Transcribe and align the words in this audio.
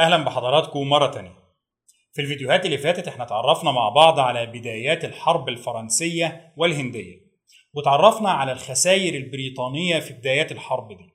أهلا 0.00 0.16
بحضراتكم 0.16 0.88
مرة 0.88 1.06
تانية. 1.06 1.36
في 2.12 2.22
الفيديوهات 2.22 2.66
اللي 2.66 2.78
فاتت 2.78 3.08
إحنا 3.08 3.24
اتعرفنا 3.24 3.70
مع 3.72 3.88
بعض 3.88 4.18
على 4.18 4.46
بدايات 4.46 5.04
الحرب 5.04 5.48
الفرنسية 5.48 6.52
والهندية 6.56 7.16
وتعرفنا 7.74 8.30
على 8.30 8.52
الخسائر 8.52 9.14
البريطانية 9.14 9.98
في 10.00 10.12
بدايات 10.12 10.52
الحرب 10.52 10.88
دي. 10.88 11.14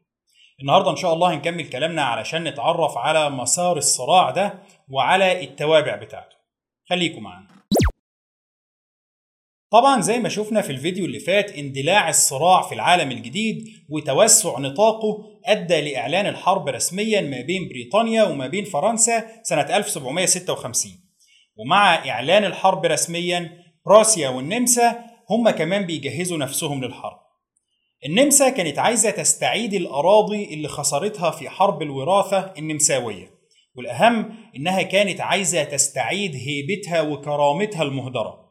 النهاردة 0.62 0.92
إن 0.92 0.96
شاء 0.96 1.14
الله 1.14 1.34
هنكمل 1.34 1.70
كلامنا 1.70 2.04
علشان 2.04 2.44
نتعرف 2.44 2.98
على 2.98 3.30
مسار 3.30 3.78
الصراع 3.78 4.30
ده 4.30 4.54
وعلى 4.90 5.44
التوابع 5.44 5.96
بتاعته. 5.96 6.36
خليكم 6.90 7.24
معانا. 7.24 7.55
طبعا 9.76 10.02
زي 10.02 10.20
ما 10.20 10.30
شفنا 10.30 10.62
في 10.62 10.72
الفيديو 10.72 11.06
اللي 11.06 11.20
فات 11.20 11.52
اندلاع 11.52 12.10
الصراع 12.10 12.62
في 12.62 12.76
العالم 12.76 13.12
الجديد 13.12 13.66
وتوسع 13.90 14.60
نطاقه 14.60 15.24
أدى 15.46 15.82
لإعلان 15.82 16.26
الحرب 16.26 16.68
رسميا 16.68 17.22
ما 17.22 17.42
بين 17.42 17.68
بريطانيا 17.68 18.24
وما 18.24 18.48
بين 18.48 18.66
فرنسا 18.66 19.24
سنة 19.44 19.62
1756 19.78 20.92
ومع 21.58 22.10
إعلان 22.10 22.46
الحرب 22.46 22.86
رسميا 22.86 23.52
بروسيا 23.86 24.30
والنمسا 24.30 25.00
هم 25.30 25.50
كمان 25.50 25.86
بيجهزوا 25.86 26.38
نفسهم 26.38 26.84
للحرب. 26.84 27.20
النمسا 28.06 28.50
كانت 28.50 28.80
عايزة 28.80 29.10
تستعيد 29.10 29.74
الأراضي 29.74 30.54
اللي 30.54 30.68
خسرتها 30.68 31.32
في 31.32 31.50
حرب 31.50 31.82
الوراثة 31.82 32.54
النمساوية 32.58 33.32
والأهم 33.76 34.36
إنها 34.56 34.82
كانت 34.82 35.22
عايزة 35.22 35.64
تستعيد 35.64 36.36
هيبتها 36.36 37.02
وكرامتها 37.02 37.84
المهدرة. 37.84 38.45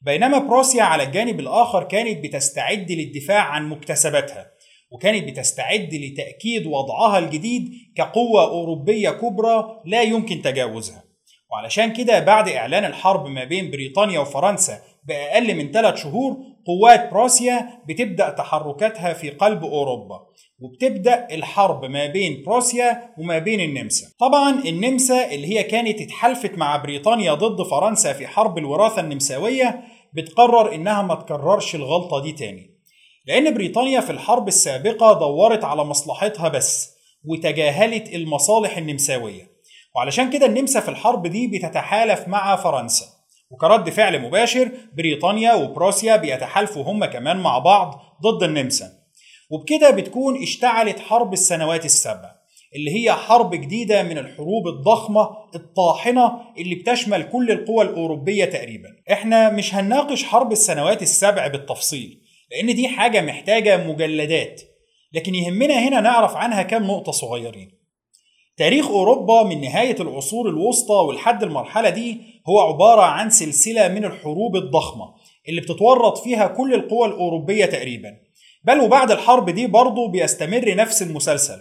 بينما 0.00 0.38
بروسيا 0.38 0.82
على 0.82 1.02
الجانب 1.02 1.40
الآخر 1.40 1.84
كانت 1.84 2.24
بتستعد 2.24 2.92
للدفاع 2.92 3.40
عن 3.40 3.68
مكتسباتها 3.68 4.50
وكانت 4.90 5.28
بتستعد 5.28 5.94
لتأكيد 5.94 6.66
وضعها 6.66 7.18
الجديد 7.18 7.72
كقوة 7.96 8.42
أوروبية 8.42 9.10
كبرى 9.10 9.82
لا 9.84 10.02
يمكن 10.02 10.42
تجاوزها. 10.42 11.04
وعلشان 11.52 11.92
كده 11.92 12.20
بعد 12.20 12.48
إعلان 12.48 12.84
الحرب 12.84 13.26
ما 13.26 13.44
بين 13.44 13.70
بريطانيا 13.70 14.20
وفرنسا 14.20 14.78
بأقل 15.04 15.54
من 15.54 15.70
ثلاث 15.72 16.02
شهور 16.02 16.36
قوات 16.66 17.10
بروسيا 17.10 17.68
بتبدأ 17.88 18.30
تحركاتها 18.30 19.12
في 19.12 19.30
قلب 19.30 19.64
أوروبا 19.64 20.20
وبتبدأ 20.60 21.28
الحرب 21.30 21.84
ما 21.84 22.06
بين 22.06 22.42
بروسيا 22.46 23.14
وما 23.18 23.38
بين 23.38 23.60
النمسا. 23.60 24.06
طبعا 24.18 24.64
النمسا 24.64 25.30
اللي 25.30 25.58
هي 25.58 25.62
كانت 25.62 26.00
اتحالفت 26.00 26.58
مع 26.58 26.76
بريطانيا 26.76 27.34
ضد 27.34 27.62
فرنسا 27.62 28.12
في 28.12 28.26
حرب 28.26 28.58
الوراثة 28.58 29.00
النمساوية 29.00 29.80
بتقرر 30.14 30.74
إنها 30.74 31.02
ما 31.02 31.14
تكررش 31.14 31.74
الغلطة 31.74 32.22
دي 32.22 32.32
تاني. 32.32 32.70
لأن 33.26 33.54
بريطانيا 33.54 34.00
في 34.00 34.10
الحرب 34.10 34.48
السابقة 34.48 35.18
دورت 35.18 35.64
على 35.64 35.84
مصلحتها 35.84 36.48
بس 36.48 36.90
وتجاهلت 37.24 38.14
المصالح 38.14 38.76
النمساوية. 38.76 39.50
وعلشان 39.96 40.30
كده 40.30 40.46
النمسا 40.46 40.80
في 40.80 40.88
الحرب 40.88 41.26
دي 41.26 41.46
بتتحالف 41.46 42.28
مع 42.28 42.56
فرنسا. 42.56 43.19
وكرد 43.50 43.90
فعل 43.90 44.18
مباشر 44.22 44.70
بريطانيا 44.96 45.54
وبروسيا 45.54 46.16
بيتحالفوا 46.16 46.82
هم 46.84 47.04
كمان 47.04 47.36
مع 47.36 47.58
بعض 47.58 48.00
ضد 48.22 48.42
النمسا. 48.42 48.92
وبكده 49.50 49.90
بتكون 49.90 50.42
اشتعلت 50.42 50.98
حرب 50.98 51.32
السنوات 51.32 51.84
السبع 51.84 52.30
اللي 52.76 52.90
هي 52.94 53.12
حرب 53.12 53.54
جديدة 53.54 54.02
من 54.02 54.18
الحروب 54.18 54.68
الضخمة 54.68 55.28
الطاحنة 55.54 56.32
اللي 56.58 56.74
بتشمل 56.74 57.22
كل 57.22 57.50
القوى 57.50 57.84
الأوروبية 57.84 58.44
تقريبا. 58.44 58.88
إحنا 59.12 59.50
مش 59.50 59.74
هنناقش 59.74 60.24
حرب 60.24 60.52
السنوات 60.52 61.02
السبع 61.02 61.46
بالتفصيل 61.46 62.20
لأن 62.50 62.74
دي 62.74 62.88
حاجة 62.88 63.20
محتاجة 63.20 63.86
مجلدات 63.86 64.62
لكن 65.12 65.34
يهمنا 65.34 65.88
هنا 65.88 66.00
نعرف 66.00 66.36
عنها 66.36 66.62
كام 66.62 66.84
نقطة 66.86 67.12
صغيرين. 67.12 67.79
تاريخ 68.56 68.88
أوروبا 68.88 69.42
من 69.42 69.60
نهاية 69.60 69.96
العصور 70.00 70.48
الوسطى 70.48 70.94
ولحد 70.94 71.42
المرحلة 71.42 71.90
دي 71.90 72.20
هو 72.48 72.60
عبارة 72.60 73.02
عن 73.02 73.30
سلسلة 73.30 73.88
من 73.88 74.04
الحروب 74.04 74.56
الضخمة 74.56 75.04
اللي 75.48 75.60
بتتورط 75.60 76.18
فيها 76.18 76.46
كل 76.46 76.74
القوى 76.74 77.08
الأوروبية 77.08 77.66
تقريبا. 77.66 78.08
بل 78.64 78.80
وبعد 78.80 79.10
الحرب 79.10 79.50
دي 79.50 79.66
برضه 79.66 80.08
بيستمر 80.08 80.74
نفس 80.74 81.02
المسلسل. 81.02 81.56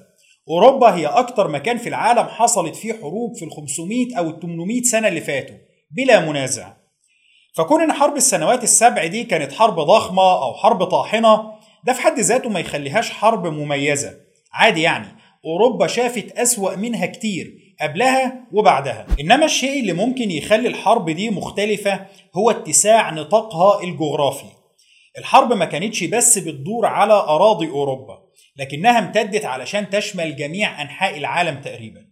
أوروبا 0.49 0.95
هي 0.95 1.05
أكتر 1.05 1.47
مكان 1.47 1.77
في 1.77 1.89
العالم 1.89 2.23
حصلت 2.23 2.75
فيه 2.75 2.93
حروب 2.93 3.35
في 3.35 3.45
ال 3.45 3.51
500 3.51 4.17
أو 4.17 4.29
ال 4.29 4.39
800 4.39 4.81
سنة 4.81 5.07
اللي 5.07 5.21
فاتوا 5.21 5.55
بلا 5.91 6.19
منازع. 6.29 6.73
فكون 7.55 7.81
إن 7.81 7.93
حرب 7.93 8.15
السنوات 8.15 8.63
السبع 8.63 9.05
دي 9.05 9.23
كانت 9.23 9.53
حرب 9.53 9.79
ضخمة 9.79 10.43
أو 10.43 10.53
حرب 10.53 10.83
طاحنة 10.83 11.51
ده 11.85 11.93
في 11.93 12.01
حد 12.01 12.19
ذاته 12.19 12.49
ما 12.49 12.59
يخليهاش 12.59 13.11
حرب 13.11 13.47
مميزة. 13.47 14.13
عادي 14.53 14.81
يعني. 14.81 15.18
أوروبا 15.45 15.87
شافت 15.87 16.31
أسوأ 16.31 16.75
منها 16.75 17.05
كتير 17.05 17.75
قبلها 17.81 18.47
وبعدها. 18.51 19.07
إنما 19.19 19.45
الشيء 19.45 19.79
اللي 19.79 19.93
ممكن 19.93 20.31
يخلي 20.31 20.67
الحرب 20.67 21.09
دي 21.09 21.29
مختلفة 21.29 22.05
هو 22.35 22.51
اتساع 22.51 23.09
نطاقها 23.11 23.83
الجغرافي. 23.83 24.45
الحرب 25.17 25.53
ما 25.53 25.65
كانتش 25.65 26.03
بس 26.03 26.37
بتدور 26.37 26.85
على 26.85 27.13
أراضي 27.13 27.69
أوروبا 27.69 28.19
لكنها 28.57 28.99
امتدت 28.99 29.45
علشان 29.45 29.89
تشمل 29.89 30.35
جميع 30.35 30.81
أنحاء 30.81 31.17
العالم 31.17 31.61
تقريبا. 31.61 32.05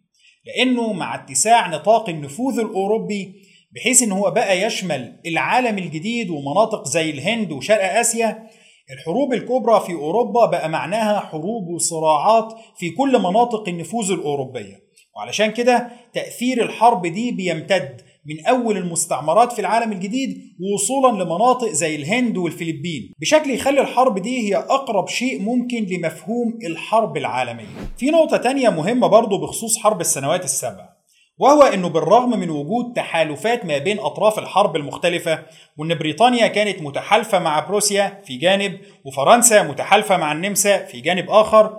لأنه 0.46 0.94
مع 0.94 1.16
اتساع 1.16 1.68
نطاق 1.68 2.10
النفوذ 2.10 2.60
الأوروبي 2.60 3.34
بحيث 3.72 4.04
إن 4.04 4.12
هو 4.12 4.32
بقى 4.32 4.62
يشمل 4.62 5.20
العالم 5.26 5.78
الجديد 5.78 6.30
ومناطق 6.30 6.88
زي 6.88 7.10
الهند 7.10 7.52
وشرق 7.52 8.00
آسيا 8.00 8.48
الحروب 8.92 9.34
الكبرى 9.34 9.80
في 9.86 9.94
أوروبا 9.94 10.46
بقى 10.46 10.70
معناها 10.70 11.20
حروب 11.20 11.68
وصراعات 11.68 12.54
في 12.78 12.90
كل 12.90 13.20
مناطق 13.20 13.70
النفوذ 13.70 14.12
الأوروبية. 14.12 14.88
وعلشان 15.16 15.52
كده 15.52 15.90
تأثير 16.14 16.64
الحرب 16.64 17.08
دي 17.08 17.32
بيمتد 17.32 18.02
من 18.26 18.46
أول 18.46 18.78
المستعمرات 18.78 19.54
في 19.54 19.60
العالم 19.60 19.92
الجديد 19.92 20.38
وصولا 20.74 21.24
لمناطق 21.24 21.68
زي 21.70 21.96
الهند 21.96 22.38
والفلبين. 22.38 23.14
بشكل 23.22 23.50
يخلي 23.50 23.82
الحرب 23.82 24.20
دي 24.20 24.50
هي 24.50 24.56
أقرب 24.56 25.08
شيء 25.08 25.42
ممكن 25.42 25.86
لمفهوم 25.86 26.60
الحرب 26.66 27.18
العالمية. 27.18 27.66
في 27.98 28.10
نقطة 28.10 28.38
تانية 28.38 28.70
مهمة 28.70 29.08
برضو 29.08 29.38
بخصوص 29.38 29.78
حرب 29.78 30.02
السنوات 30.02 30.44
السبع 30.44 30.97
وهو 31.40 31.64
إنه 31.64 31.90
بالرغم 31.90 32.40
من 32.40 32.50
وجود 32.50 32.94
تحالفات 32.96 33.66
ما 33.66 33.78
بين 33.78 34.00
أطراف 34.00 34.40
الحرب 34.40 34.76
المختلفة 34.76 35.44
وإن 35.78 35.96
بريطانيا 35.96 36.48
كانت 36.48 36.82
متحالفة 36.82 37.40
مع 37.40 37.60
بروسيا 37.60 38.22
في 38.26 38.38
جانب 38.38 38.80
وفرنسا 39.06 39.64
متحالفة 39.64 40.18
مع 40.18 40.32
النمسا 40.32 40.86
في 40.86 41.02
جانب 41.02 41.30
آخر 41.30 41.78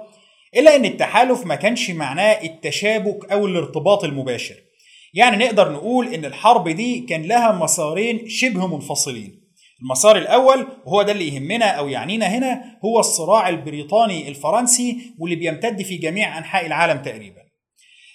إلا 0.57 0.77
إن 0.77 0.85
التحالف 0.85 1.47
ما 1.47 1.55
كانش 1.55 1.91
معناه 1.91 2.33
التشابك 2.33 3.33
أو 3.33 3.47
الارتباط 3.47 4.05
المباشر. 4.05 4.55
يعني 5.15 5.45
نقدر 5.45 5.73
نقول 5.73 6.15
إن 6.15 6.25
الحرب 6.25 6.69
دي 6.69 7.01
كان 7.01 7.23
لها 7.23 7.53
مسارين 7.53 8.29
شبه 8.29 8.67
منفصلين. 8.67 9.41
المسار 9.83 10.17
الأول 10.17 10.67
وهو 10.87 11.03
ده 11.03 11.13
اللي 11.13 11.35
يهمنا 11.35 11.67
أو 11.67 11.89
يعنينا 11.89 12.27
هنا 12.27 12.79
هو 12.85 13.01
الصراع 13.01 13.49
البريطاني 13.49 14.29
الفرنسي 14.29 14.99
واللي 15.19 15.37
بيمتد 15.37 15.83
في 15.83 15.97
جميع 15.97 16.39
أنحاء 16.39 16.67
العالم 16.67 17.03
تقريبا. 17.03 17.48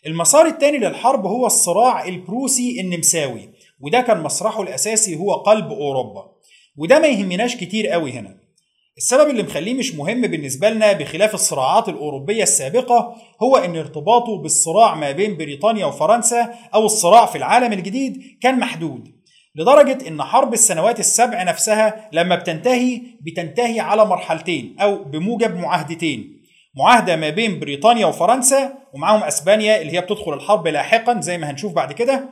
المسار 0.07 0.45
الثاني 0.45 0.77
للحرب 0.77 1.25
هو 1.25 1.45
الصراع 1.45 2.05
البروسي 2.07 2.81
النمساوي 2.81 3.49
وده 3.79 4.01
كان 4.01 4.23
مسرحه 4.23 4.61
الأساسي 4.61 5.15
هو 5.15 5.33
قلب 5.33 5.71
أوروبا. 5.71 6.25
وده 6.77 6.99
ما 6.99 7.07
يهمناش 7.07 7.55
كتير 7.55 7.87
قوي 7.87 8.11
هنا. 8.11 8.37
السبب 8.97 9.29
اللي 9.29 9.43
مخليه 9.43 9.73
مش 9.73 9.95
مهم 9.95 10.21
بالنسبة 10.21 10.69
لنا 10.69 10.93
بخلاف 10.93 11.33
الصراعات 11.33 11.89
الأوروبية 11.89 12.43
السابقة 12.43 13.15
هو 13.43 13.57
إن 13.57 13.77
ارتباطه 13.77 14.41
بالصراع 14.41 14.95
ما 14.95 15.11
بين 15.11 15.37
بريطانيا 15.37 15.85
وفرنسا 15.85 16.53
أو 16.73 16.85
الصراع 16.85 17.25
في 17.25 17.37
العالم 17.37 17.73
الجديد 17.73 18.37
كان 18.41 18.59
محدود 18.59 19.07
لدرجة 19.55 20.07
إن 20.07 20.23
حرب 20.23 20.53
السنوات 20.53 20.99
السبع 20.99 21.43
نفسها 21.43 22.09
لما 22.13 22.35
بتنتهي 22.35 23.01
بتنتهي 23.21 23.79
على 23.79 24.05
مرحلتين 24.05 24.75
أو 24.79 25.03
بموجب 25.03 25.55
معاهدتين. 25.57 26.42
معاهدة 26.75 27.15
ما 27.15 27.29
بين 27.29 27.59
بريطانيا 27.59 28.05
وفرنسا 28.05 28.73
ومعاهم 28.93 29.23
أسبانيا 29.23 29.81
اللي 29.81 29.93
هي 29.93 30.01
بتدخل 30.01 30.33
الحرب 30.33 30.67
لاحقا 30.67 31.21
زي 31.21 31.37
ما 31.37 31.49
هنشوف 31.51 31.73
بعد 31.73 31.91
كده 31.91 32.29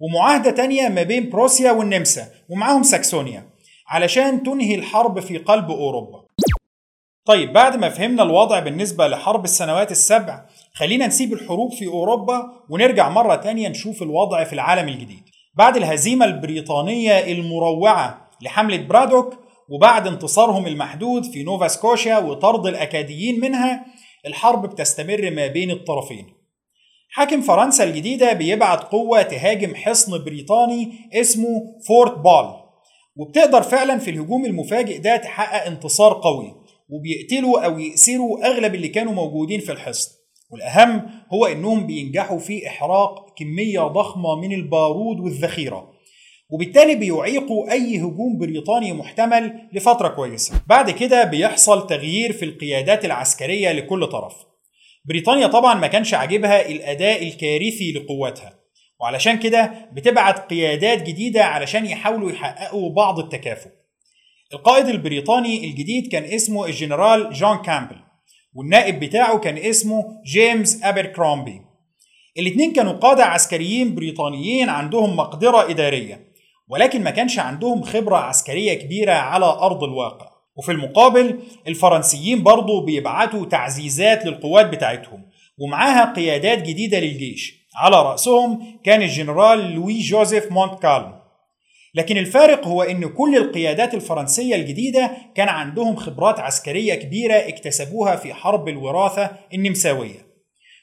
ومعاهدة 0.00 0.50
تانية 0.50 0.88
ما 0.88 1.02
بين 1.02 1.30
بروسيا 1.30 1.72
والنمسا 1.72 2.26
ومعاهم 2.48 2.82
ساكسونيا 2.82 3.46
علشان 3.88 4.42
تنهي 4.42 4.74
الحرب 4.74 5.20
في 5.20 5.38
قلب 5.38 5.70
أوروبا. 5.70 6.20
طيب 7.26 7.52
بعد 7.52 7.76
ما 7.76 7.88
فهمنا 7.88 8.22
الوضع 8.22 8.58
بالنسبة 8.58 9.08
لحرب 9.08 9.44
السنوات 9.44 9.90
السبع 9.90 10.46
خلينا 10.74 11.06
نسيب 11.06 11.32
الحروب 11.32 11.72
في 11.72 11.86
أوروبا 11.86 12.52
ونرجع 12.70 13.08
مرة 13.08 13.34
تانية 13.34 13.68
نشوف 13.68 14.02
الوضع 14.02 14.44
في 14.44 14.52
العالم 14.52 14.88
الجديد. 14.88 15.22
بعد 15.54 15.76
الهزيمة 15.76 16.24
البريطانية 16.24 17.32
المروعة 17.32 18.30
لحملة 18.42 18.76
برادوك 18.76 19.34
وبعد 19.70 20.06
انتصارهم 20.06 20.66
المحدود 20.66 21.24
في 21.24 21.42
نوفا 21.42 21.68
سكوشيا 21.68 22.18
وطرد 22.18 22.66
الأكاديين 22.66 23.40
منها 23.40 23.86
الحرب 24.26 24.70
بتستمر 24.70 25.30
ما 25.30 25.46
بين 25.46 25.70
الطرفين. 25.70 26.26
حاكم 27.10 27.40
فرنسا 27.40 27.84
الجديدة 27.84 28.32
بيبعت 28.32 28.84
قوة 28.84 29.22
تهاجم 29.22 29.74
حصن 29.74 30.24
بريطاني 30.24 30.92
اسمه 31.12 31.48
فورت 31.88 32.18
بول 32.18 32.54
وبتقدر 33.16 33.62
فعلا 33.62 33.98
في 33.98 34.10
الهجوم 34.10 34.44
المفاجئ 34.46 34.98
ده 34.98 35.16
تحقق 35.16 35.66
انتصار 35.66 36.12
قوي 36.12 36.54
وبيقتلوا 36.88 37.60
أو 37.64 37.78
يأسروا 37.78 38.46
أغلب 38.46 38.74
اللي 38.74 38.88
كانوا 38.88 39.12
موجودين 39.12 39.60
في 39.60 39.72
الحصن. 39.72 40.10
والأهم 40.50 41.10
هو 41.34 41.46
إنهم 41.46 41.86
بينجحوا 41.86 42.38
في 42.38 42.66
إحراق 42.66 43.34
كمية 43.38 43.80
ضخمة 43.80 44.36
من 44.40 44.52
البارود 44.52 45.20
والذخيرة. 45.20 45.99
وبالتالي 46.50 46.94
بيعيقوا 46.94 47.72
أي 47.72 47.98
هجوم 47.98 48.38
بريطاني 48.38 48.92
محتمل 48.92 49.68
لفترة 49.72 50.08
كويسة. 50.08 50.62
بعد 50.66 50.90
كده 50.90 51.24
بيحصل 51.24 51.86
تغيير 51.86 52.32
في 52.32 52.44
القيادات 52.44 53.04
العسكرية 53.04 53.72
لكل 53.72 54.06
طرف. 54.06 54.34
بريطانيا 55.04 55.46
طبعا 55.46 55.74
ما 55.74 55.86
كانش 55.86 56.14
عاجبها 56.14 56.68
الأداء 56.68 57.22
الكارثي 57.22 57.92
لقواتها 57.92 58.60
وعلشان 59.00 59.38
كده 59.38 59.88
بتبعت 59.92 60.50
قيادات 60.50 61.02
جديدة 61.02 61.44
علشان 61.44 61.86
يحاولوا 61.86 62.30
يحققوا 62.30 62.90
بعض 62.94 63.18
التكافؤ. 63.18 63.70
القائد 64.54 64.86
البريطاني 64.86 65.64
الجديد 65.64 66.08
كان 66.12 66.24
اسمه 66.24 66.66
الجنرال 66.66 67.32
جون 67.32 67.56
كامبل 67.56 67.96
والنائب 68.54 69.00
بتاعه 69.00 69.38
كان 69.38 69.58
اسمه 69.58 70.04
جيمس 70.26 70.84
أبركرومبي. 70.84 71.60
الاثنين 72.38 72.72
كانوا 72.72 72.92
قادة 72.92 73.24
عسكريين 73.24 73.94
بريطانيين 73.94 74.68
عندهم 74.68 75.16
مقدرة 75.16 75.70
إدارية. 75.70 76.29
ولكن 76.70 77.02
ما 77.04 77.10
كانش 77.10 77.38
عندهم 77.38 77.82
خبرة 77.82 78.16
عسكرية 78.16 78.74
كبيرة 78.74 79.12
على 79.12 79.44
أرض 79.44 79.84
الواقع. 79.84 80.30
وفي 80.56 80.72
المقابل 80.72 81.38
الفرنسيين 81.68 82.42
برضو 82.42 82.84
بيبعتوا 82.84 83.46
تعزيزات 83.46 84.26
للقوات 84.26 84.66
بتاعتهم 84.66 85.30
ومعاها 85.58 86.12
قيادات 86.12 86.62
جديدة 86.62 87.00
للجيش. 87.00 87.68
على 87.76 88.02
رأسهم 88.02 88.78
كان 88.84 89.02
الجنرال 89.02 89.74
لوي 89.74 89.98
جوزيف 89.98 90.52
مونتكالم. 90.52 91.20
لكن 91.94 92.16
الفارق 92.16 92.66
هو 92.66 92.82
إن 92.82 93.08
كل 93.08 93.36
القيادات 93.36 93.94
الفرنسية 93.94 94.54
الجديدة 94.54 95.10
كان 95.34 95.48
عندهم 95.48 95.96
خبرات 95.96 96.40
عسكرية 96.40 96.94
كبيرة 96.94 97.34
اكتسبوها 97.34 98.16
في 98.16 98.34
حرب 98.34 98.68
الوراثة 98.68 99.30
النمساوية. 99.54 100.26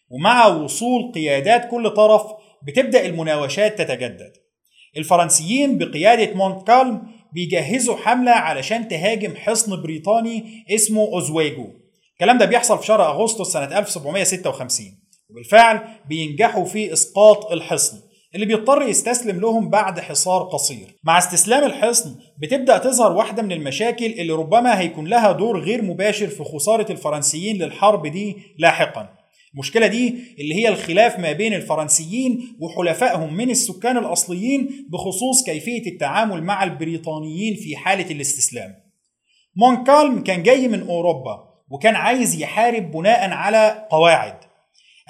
ومع 0.10 0.48
وصول 0.48 1.12
قيادات 1.12 1.70
كل 1.72 1.90
طرف 1.90 2.22
بتبدأ 2.64 3.06
المناوشات 3.06 3.82
تتجدد. 3.82 4.47
الفرنسيين 4.98 5.78
بقيادة 5.78 6.34
مونتكالم 6.34 7.02
بيجهزوا 7.34 7.96
حملة 7.96 8.32
علشان 8.32 8.88
تهاجم 8.88 9.36
حصن 9.36 9.82
بريطاني 9.82 10.66
اسمه 10.76 11.02
أوزويجو. 11.02 11.68
الكلام 12.14 12.38
ده 12.38 12.46
بيحصل 12.46 12.80
في 12.80 12.86
شهر 12.86 13.06
أغسطس 13.06 13.54
سنة 13.54 13.78
1756 13.80 14.88
وبالفعل 15.30 15.80
بينجحوا 16.10 16.66
في 16.66 16.94
إسقاط 16.94 17.52
الحصن 17.52 17.98
اللي 18.36 18.46
بيضطر 18.46 18.82
يستسلم 18.82 19.40
لهم 19.40 19.70
بعد 19.70 20.00
حصار 20.00 20.44
قصير. 20.44 20.96
مع 21.04 21.18
استسلام 21.18 21.64
الحصن 21.64 22.16
بتبدأ 22.42 22.78
تظهر 22.78 23.12
واحدة 23.12 23.44
من 23.44 23.52
المشاكل 23.52 24.06
اللي 24.06 24.34
ربما 24.34 24.80
هيكون 24.80 25.08
لها 25.08 25.32
دور 25.32 25.60
غير 25.60 25.82
مباشر 25.82 26.28
في 26.28 26.44
خسارة 26.44 26.92
الفرنسيين 26.92 27.58
للحرب 27.64 28.08
دي 28.08 28.38
لاحقا. 28.60 29.10
المشكلة 29.54 29.88
دي 29.88 30.36
اللي 30.40 30.56
هي 30.56 30.68
الخلاف 30.70 31.20
ما 31.20 31.32
بين 31.32 31.54
الفرنسيين 31.54 32.58
وحلفائهم 32.60 33.34
من 33.34 33.50
السكان 33.50 33.98
الأصليين 33.98 34.88
بخصوص 34.90 35.44
كيفية 35.46 35.92
التعامل 35.92 36.44
مع 36.44 36.64
البريطانيين 36.64 37.56
في 37.56 37.76
حالة 37.76 38.12
الاستسلام. 38.12 38.76
مونكالم 39.56 40.24
كان 40.24 40.44
جاي 40.44 40.68
من 40.68 40.82
أوروبا 40.88 41.44
وكان 41.70 41.96
عايز 41.96 42.42
يحارب 42.42 42.92
بناء 42.92 43.30
على 43.30 43.88
قواعد. 43.92 44.38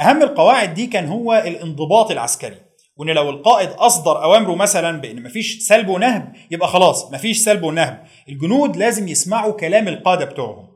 أهم 0.01 0.23
القواعد 0.23 0.73
دي 0.73 0.87
كان 0.87 1.05
هو 1.07 1.43
الانضباط 1.47 2.11
العسكري 2.11 2.55
وإن 2.97 3.09
لو 3.09 3.29
القائد 3.29 3.69
أصدر 3.69 4.23
أوامره 4.23 4.55
مثلا 4.55 5.01
بإن 5.01 5.23
مفيش 5.23 5.59
سلب 5.59 5.87
ونهب 5.87 6.33
يبقى 6.51 6.67
خلاص 6.67 7.11
مفيش 7.13 7.37
سلب 7.37 7.63
ونهب. 7.63 8.03
الجنود 8.29 8.77
لازم 8.77 9.07
يسمعوا 9.07 9.53
كلام 9.53 9.87
القادة 9.87 10.25
بتوعهم. 10.25 10.67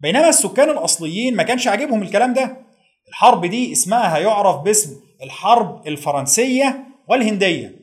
بينما 0.00 0.28
السكان 0.28 0.70
الأصليين 0.70 1.36
ما 1.36 1.42
كانش 1.42 1.68
عاجبهم 1.68 2.02
الكلام 2.02 2.34
ده. 2.34 2.69
الحرب 3.10 3.46
دي 3.46 3.72
اسمها 3.72 4.16
هيعرف 4.16 4.56
باسم 4.56 4.96
الحرب 5.22 5.86
الفرنسية 5.86 6.84
والهندية. 7.08 7.76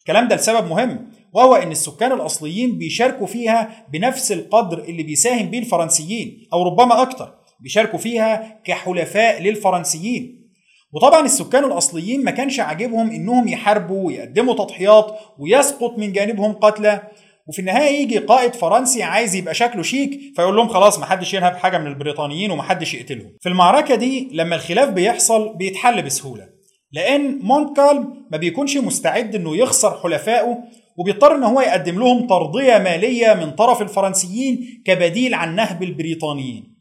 الكلام 0.00 0.28
ده 0.28 0.36
لسبب 0.36 0.70
مهم 0.70 1.08
وهو 1.32 1.54
إن 1.54 1.70
السكان 1.70 2.12
الأصليين 2.12 2.78
بيشاركوا 2.78 3.26
فيها 3.26 3.86
بنفس 3.92 4.32
القدر 4.32 4.78
اللي 4.78 5.02
بيساهم 5.02 5.50
بيه 5.50 5.58
الفرنسيين 5.58 6.48
أو 6.52 6.62
ربما 6.62 7.02
أكتر 7.02 7.34
بيشاركوا 7.60 7.98
فيها 7.98 8.60
كحلفاء 8.64 9.42
للفرنسيين. 9.42 10.44
وطبعا 10.92 11.24
السكان 11.24 11.64
الأصليين 11.64 12.24
ما 12.24 12.30
كانش 12.30 12.60
عاجبهم 12.60 13.10
إنهم 13.10 13.48
يحاربوا 13.48 14.06
ويقدموا 14.06 14.54
تضحيات 14.54 15.18
ويسقط 15.38 15.98
من 15.98 16.12
جانبهم 16.12 16.52
قتلى 16.52 17.02
وفي 17.46 17.58
النهاية 17.58 18.02
يجي 18.02 18.18
قائد 18.18 18.54
فرنسي 18.54 19.02
عايز 19.02 19.34
يبقى 19.34 19.54
شكله 19.54 19.82
شيك 19.82 20.20
فيقول 20.36 20.56
لهم 20.56 20.68
خلاص 20.68 20.98
ما 20.98 21.06
حدش 21.06 21.34
ينهب 21.34 21.56
حاجة 21.56 21.78
من 21.78 21.86
البريطانيين 21.86 22.50
وما 22.50 22.62
حدش 22.62 22.94
يقتلهم. 22.94 23.32
في 23.40 23.48
المعركة 23.48 23.94
دي 23.94 24.28
لما 24.32 24.56
الخلاف 24.56 24.88
بيحصل 24.88 25.56
بيتحل 25.56 26.02
بسهولة 26.02 26.48
لأن 26.92 27.38
مونتكالم 27.42 28.26
ما 28.32 28.36
بيكونش 28.38 28.76
مستعد 28.76 29.34
إنه 29.34 29.56
يخسر 29.56 30.00
حلفائه 30.02 30.58
وبيضطر 30.98 31.34
إن 31.34 31.42
هو 31.44 31.60
يقدم 31.60 31.98
لهم 31.98 32.26
ترضية 32.26 32.78
مالية 32.78 33.34
من 33.34 33.50
طرف 33.50 33.82
الفرنسيين 33.82 34.82
كبديل 34.86 35.34
عن 35.34 35.56
نهب 35.56 35.82
البريطانيين. 35.82 36.74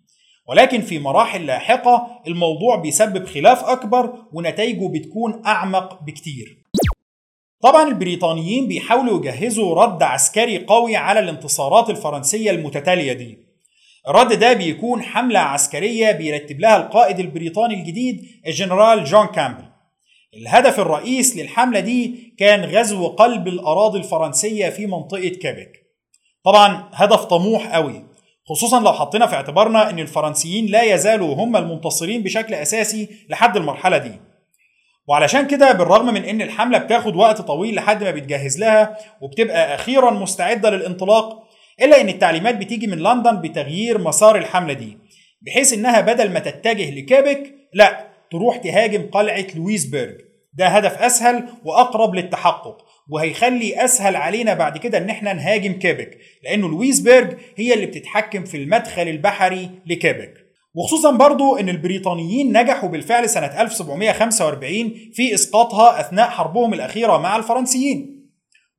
ولكن 0.49 0.81
في 0.81 0.99
مراحل 0.99 1.45
لاحقة 1.45 2.07
الموضوع 2.27 2.75
بيسبب 2.75 3.25
خلاف 3.25 3.63
أكبر 3.63 4.13
ونتائجه 4.33 4.87
بتكون 4.87 5.41
أعمق 5.45 6.03
بكتير. 6.03 6.62
طبعا 7.63 7.87
البريطانيين 7.89 8.67
بيحاولوا 8.67 9.17
يجهزوا 9.19 9.75
رد 9.83 10.03
عسكري 10.03 10.65
قوي 10.65 10.95
على 10.95 11.19
الانتصارات 11.19 11.89
الفرنسية 11.89 12.51
المتتالية 12.51 13.13
دي. 13.13 13.37
الرد 14.07 14.33
ده 14.33 14.53
بيكون 14.53 15.01
حملة 15.03 15.39
عسكرية 15.39 16.11
بيرتب 16.11 16.59
لها 16.59 16.77
القائد 16.77 17.19
البريطاني 17.19 17.73
الجديد 17.73 18.25
الجنرال 18.47 19.03
جون 19.03 19.25
كامبل. 19.25 19.63
الهدف 20.33 20.79
الرئيس 20.79 21.37
للحملة 21.37 21.79
دي 21.79 22.33
كان 22.37 22.65
غزو 22.65 23.07
قلب 23.07 23.47
الأراضي 23.47 23.99
الفرنسية 23.99 24.69
في 24.69 24.85
منطقة 24.85 25.29
كيبك. 25.29 25.71
طبعا 26.43 26.89
هدف 26.93 27.23
طموح 27.25 27.75
قوي 27.75 28.05
خصوصا 28.49 28.79
لو 28.79 28.93
حطينا 28.93 29.27
في 29.27 29.35
اعتبارنا 29.35 29.89
إن 29.89 29.99
الفرنسيين 29.99 30.65
لا 30.65 30.83
يزالوا 30.83 31.35
هم 31.35 31.55
المنتصرين 31.55 32.23
بشكل 32.23 32.53
أساسي 32.53 33.09
لحد 33.29 33.57
المرحلة 33.57 33.97
دي. 33.97 34.32
وعلشان 35.07 35.47
كده 35.47 35.71
بالرغم 35.71 36.13
من 36.13 36.23
إن 36.25 36.41
الحملة 36.41 36.77
بتاخد 36.77 37.15
وقت 37.15 37.41
طويل 37.41 37.75
لحد 37.75 38.03
ما 38.03 38.11
بيتجهز 38.11 38.59
لها 38.59 38.97
وبتبقى 39.21 39.75
أخيرا 39.75 40.11
مستعدة 40.11 40.69
للانطلاق 40.69 41.43
إلا 41.81 42.01
إن 42.01 42.09
التعليمات 42.09 42.55
بتيجي 42.57 42.87
من 42.87 42.97
لندن 42.97 43.41
بتغيير 43.41 43.97
مسار 43.97 44.35
الحملة 44.35 44.73
دي 44.73 44.97
بحيث 45.41 45.73
إنها 45.73 46.01
بدل 46.01 46.31
ما 46.31 46.39
تتجه 46.39 46.89
لكيبك 46.91 47.53
لأ 47.73 48.07
تروح 48.31 48.57
تهاجم 48.57 49.09
قلعة 49.11 49.45
لويسبرج 49.55 50.15
ده 50.53 50.67
هدف 50.67 51.01
أسهل 51.01 51.43
وأقرب 51.65 52.15
للتحقق 52.15 52.77
وهيخلي 53.09 53.85
أسهل 53.85 54.15
علينا 54.15 54.53
بعد 54.53 54.77
كده 54.77 54.97
إن 54.97 55.09
إحنا 55.09 55.33
نهاجم 55.33 55.73
كيبك 55.73 56.17
لأنه 56.43 56.67
لويسبرج 56.69 57.37
هي 57.57 57.73
اللي 57.73 57.85
بتتحكم 57.85 58.43
في 58.45 58.57
المدخل 58.57 59.01
البحري 59.07 59.69
لكيبك. 59.85 60.33
وخصوصا 60.75 61.11
برضو 61.11 61.55
إن 61.55 61.69
البريطانيين 61.69 62.57
نجحوا 62.57 62.89
بالفعل 62.89 63.29
سنة 63.29 63.61
1745 63.61 64.93
في 65.13 65.33
إسقاطها 65.33 65.99
أثناء 65.99 66.29
حربهم 66.29 66.73
الأخيرة 66.73 67.17
مع 67.17 67.35
الفرنسيين. 67.35 68.23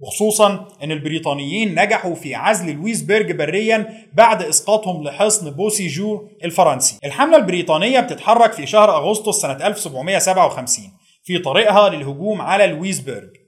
وخصوصا 0.00 0.68
إن 0.82 0.92
البريطانيين 0.92 1.80
نجحوا 1.82 2.14
في 2.14 2.34
عزل 2.34 2.72
لويسبرج 2.72 3.32
بريا 3.32 3.88
بعد 4.14 4.42
إسقاطهم 4.42 5.04
لحصن 5.04 5.50
بوسيجو 5.50 6.28
الفرنسي. 6.44 6.98
الحملة 7.04 7.36
البريطانية 7.36 8.00
بتتحرك 8.00 8.52
في 8.52 8.66
شهر 8.66 8.96
أغسطس 8.96 9.40
سنة 9.40 9.66
1757 9.66 10.84
في 11.24 11.38
طريقها 11.38 11.88
للهجوم 11.88 12.40
على 12.40 12.66
لويسبرج 12.66 13.43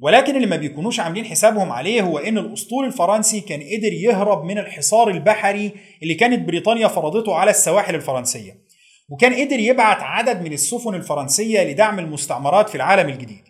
ولكن 0.00 0.36
اللي 0.36 0.46
ما 0.46 0.56
بيكونوش 0.56 1.00
عاملين 1.00 1.24
حسابهم 1.24 1.72
عليه 1.72 2.02
هو 2.02 2.18
إن 2.18 2.38
الأسطول 2.38 2.84
الفرنسي 2.84 3.40
كان 3.40 3.60
قدر 3.60 3.92
يهرب 3.92 4.44
من 4.44 4.58
الحصار 4.58 5.10
البحري 5.10 5.72
اللي 6.02 6.14
كانت 6.14 6.46
بريطانيا 6.46 6.88
فرضته 6.88 7.34
على 7.34 7.50
السواحل 7.50 7.94
الفرنسية. 7.94 8.66
وكان 9.08 9.34
قدر 9.34 9.58
يبعت 9.58 9.98
عدد 10.00 10.42
من 10.42 10.52
السفن 10.52 10.94
الفرنسية 10.94 11.64
لدعم 11.64 11.98
المستعمرات 11.98 12.68
في 12.68 12.74
العالم 12.74 13.08
الجديد. 13.08 13.44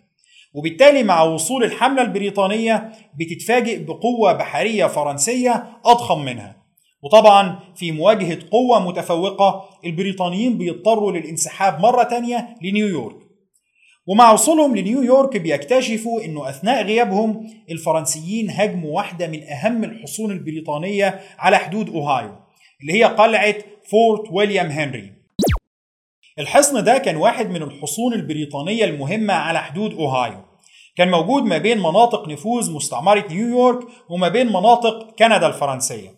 وبالتالي 0.53 1.03
مع 1.03 1.23
وصول 1.23 1.63
الحملة 1.63 2.01
البريطانية 2.01 2.91
بتتفاجئ 3.19 3.83
بقوة 3.83 4.33
بحرية 4.33 4.85
فرنسية 4.85 5.63
أضخم 5.85 6.25
منها. 6.25 6.57
وطبعا 7.03 7.59
في 7.75 7.91
مواجهة 7.91 8.39
قوة 8.51 8.87
متفوقة 8.87 9.69
البريطانيين 9.85 10.57
بيضطروا 10.57 11.11
للانسحاب 11.11 11.79
مرة 11.79 12.03
تانية 12.03 12.47
لنيويورك. 12.61 13.26
ومع 14.07 14.31
وصولهم 14.31 14.75
لنيويورك 14.75 15.37
بيكتشفوا 15.37 16.21
إنه 16.25 16.49
أثناء 16.49 16.83
غيابهم 16.83 17.49
الفرنسيين 17.71 18.49
هاجموا 18.49 18.95
واحدة 18.95 19.27
من 19.27 19.43
أهم 19.43 19.83
الحصون 19.83 20.31
البريطانية 20.31 21.19
على 21.39 21.57
حدود 21.57 21.89
أوهايو 21.89 22.35
اللي 22.81 22.93
هي 22.93 23.03
قلعة 23.03 23.55
فورت 23.91 24.31
ويليام 24.31 24.67
هنري. 24.67 25.13
الحصن 26.39 26.83
ده 26.83 26.97
كان 26.97 27.15
واحد 27.15 27.49
من 27.49 27.63
الحصون 27.63 28.13
البريطانية 28.13 28.85
المهمة 28.85 29.33
على 29.33 29.59
حدود 29.59 29.93
أوهايو. 29.93 30.37
كان 30.95 31.11
موجود 31.11 31.43
ما 31.43 31.57
بين 31.57 31.77
مناطق 31.77 32.27
نفوذ 32.27 32.71
مستعمرة 32.73 33.25
نيويورك 33.29 33.87
وما 34.09 34.27
بين 34.27 34.47
مناطق 34.47 35.15
كندا 35.19 35.47
الفرنسية. 35.47 36.16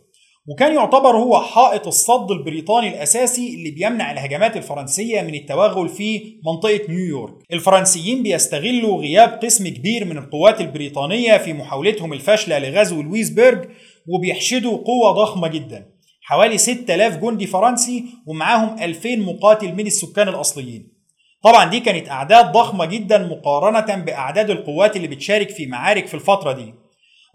وكان 0.51 0.75
يعتبر 0.75 1.17
هو 1.17 1.39
حائط 1.39 1.87
الصد 1.87 2.31
البريطاني 2.31 2.87
الأساسي 2.87 3.55
اللي 3.55 3.71
بيمنع 3.71 4.11
الهجمات 4.11 4.57
الفرنسية 4.57 5.21
من 5.21 5.35
التوغل 5.35 5.89
في 5.89 6.35
منطقة 6.45 6.81
نيويورك. 6.89 7.33
الفرنسيين 7.53 8.23
بيستغلوا 8.23 9.01
غياب 9.01 9.29
قسم 9.43 9.67
كبير 9.67 10.05
من 10.05 10.17
القوات 10.17 10.61
البريطانية 10.61 11.37
في 11.37 11.53
محاولتهم 11.53 12.13
الفاشلة 12.13 12.59
لغزو 12.59 13.01
لويسبرج 13.01 13.69
وبيحشدوا 14.07 14.77
قوة 14.77 15.11
ضخمة 15.11 15.47
جدا. 15.47 15.85
حوالي 16.21 16.57
6000 16.57 17.17
جندي 17.17 17.47
فرنسي 17.47 18.05
ومعاهم 18.27 18.79
2000 18.83 19.15
مقاتل 19.15 19.73
من 19.73 19.87
السكان 19.87 20.27
الأصليين. 20.27 20.87
طبعا 21.43 21.69
دي 21.69 21.79
كانت 21.79 22.09
أعداد 22.09 22.51
ضخمة 22.51 22.85
جدا 22.85 23.17
مقارنة 23.17 24.03
بأعداد 24.05 24.49
القوات 24.49 24.95
اللي 24.95 25.07
بتشارك 25.07 25.49
في 25.49 25.65
معارك 25.65 26.07
في 26.07 26.13
الفترة 26.13 26.51
دي. 26.51 26.73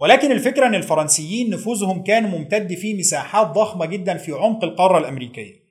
ولكن 0.01 0.33
الفكرة 0.33 0.67
أن 0.67 0.75
الفرنسيين 0.75 1.51
نفوذهم 1.51 2.03
كان 2.03 2.23
ممتد 2.31 2.75
في 2.75 2.95
مساحات 2.95 3.47
ضخمة 3.47 3.87
جدا 3.87 4.17
في 4.17 4.33
عمق 4.33 4.65
القارة 4.65 4.99
الأمريكية. 4.99 5.65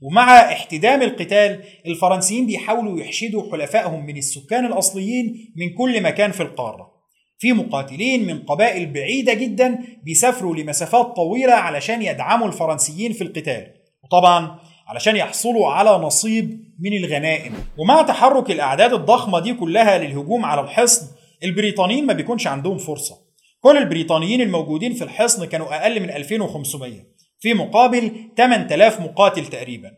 ومع 0.00 0.38
احتدام 0.52 1.02
القتال 1.02 1.62
الفرنسيين 1.86 2.46
بيحاولوا 2.46 3.00
يحشدوا 3.00 3.52
حلفائهم 3.52 4.06
من 4.06 4.16
السكان 4.16 4.66
الأصليين 4.66 5.52
من 5.56 5.74
كل 5.78 6.02
مكان 6.02 6.30
في 6.32 6.42
القارة. 6.42 6.98
في 7.38 7.52
مقاتلين 7.52 8.26
من 8.26 8.38
قبائل 8.38 8.86
بعيدة 8.92 9.34
جدا 9.34 9.78
بيسافروا 10.02 10.56
لمسافات 10.56 11.06
طويلة 11.06 11.52
علشان 11.52 12.02
يدعموا 12.02 12.46
الفرنسيين 12.46 13.12
في 13.12 13.24
القتال. 13.24 13.66
وطبعا 14.04 14.58
علشان 14.88 15.16
يحصلوا 15.16 15.68
على 15.68 15.90
نصيب 15.90 16.64
من 16.80 16.92
الغنائم. 16.92 17.52
ومع 17.78 18.02
تحرك 18.02 18.50
الأعداد 18.50 18.92
الضخمة 18.92 19.40
دي 19.40 19.54
كلها 19.54 19.98
للهجوم 19.98 20.44
على 20.44 20.60
الحصن 20.60 21.06
البريطانيين 21.44 22.06
ما 22.06 22.12
بيكونش 22.12 22.46
عندهم 22.46 22.78
فرصة. 22.78 23.27
كل 23.60 23.76
البريطانيين 23.76 24.40
الموجودين 24.40 24.94
في 24.94 25.04
الحصن 25.04 25.44
كانوا 25.44 25.80
أقل 25.80 26.00
من 26.00 26.10
2500 26.10 26.92
في 27.40 27.54
مقابل 27.54 28.30
8000 28.36 29.00
مقاتل 29.00 29.46
تقريبا. 29.46 29.90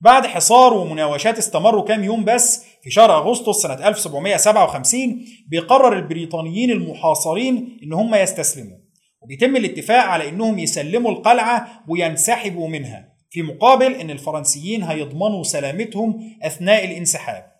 بعد 0.00 0.26
حصار 0.26 0.74
ومناوشات 0.74 1.38
استمروا 1.38 1.84
كام 1.84 2.04
يوم 2.04 2.24
بس 2.24 2.64
في 2.82 2.90
شهر 2.90 3.18
أغسطس 3.18 3.62
سنة 3.62 3.88
1757 3.88 5.24
بيقرر 5.48 5.96
البريطانيين 5.98 6.70
المحاصرين 6.70 7.78
إن 7.82 7.92
هم 7.92 8.14
يستسلموا. 8.14 8.78
وبيتم 9.20 9.56
الاتفاق 9.56 10.04
على 10.04 10.28
إنهم 10.28 10.58
يسلموا 10.58 11.10
القلعة 11.10 11.84
وينسحبوا 11.88 12.68
منها 12.68 13.08
في 13.30 13.42
مقابل 13.42 13.92
إن 13.92 14.10
الفرنسيين 14.10 14.82
هيضمنوا 14.82 15.42
سلامتهم 15.42 16.36
أثناء 16.42 16.84
الانسحاب. 16.84 17.52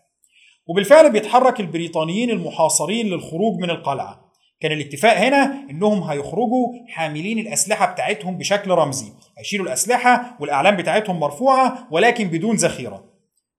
وبالفعل 0.67 1.13
بيتحرك 1.13 1.61
البريطانيين 1.61 2.31
المحاصرين 2.31 3.07
للخروج 3.07 3.61
من 3.61 3.71
القلعة. 3.71 4.28
كان 4.61 4.73
الاتفاق 4.73 5.17
هنا 5.17 5.67
إنهم 5.71 6.03
هيخرجوا 6.03 6.69
حاملين 6.89 7.39
الأسلحة 7.39 7.93
بتاعتهم 7.93 8.39
بشكل 8.39 8.71
رمزي. 8.71 9.13
هيشيلوا 9.39 9.67
الأسلحة 9.67 10.37
والأعلام 10.41 10.77
بتاعتهم 10.77 11.21
مرفوعة 11.21 11.89
ولكن 11.91 12.29
بدون 12.29 12.57
ذخيرة. 12.57 13.05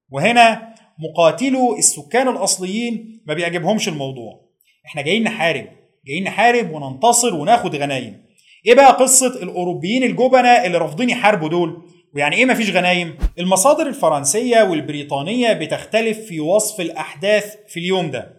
وهنا 0.10 0.74
مقاتلو 1.00 1.78
السكان 1.78 2.28
الأصليين 2.28 3.22
ما 3.28 3.34
بيعجبهمش 3.34 3.88
الموضوع. 3.88 4.42
إحنا 4.86 5.02
جايين 5.02 5.24
نحارب 5.24 5.68
جايين 6.08 6.24
نحارب 6.24 6.72
وننتصر 6.72 7.36
وناخد 7.36 7.76
غنايم. 7.76 8.26
إيه 8.66 8.76
بقى 8.76 8.92
قصة 8.92 9.44
الأوروبيين 9.44 10.04
الجبنة 10.04 10.50
اللي 10.50 10.78
رافضين 10.78 11.10
يحاربوا 11.10 11.50
دول؟ 11.50 11.82
ويعني 12.16 12.36
إيه 12.36 12.46
مفيش 12.46 12.70
غنايم؟ 12.70 13.18
المصادر 13.40 13.88
الفرنسية 13.88 14.62
والبريطانية 14.64 15.54
بتختلف 15.54 16.20
في 16.20 16.40
وصف 16.40 16.82
الأحداث 16.82 17.56
في 17.68 17.80
اليوم 17.80 18.12
ده. 18.12 18.39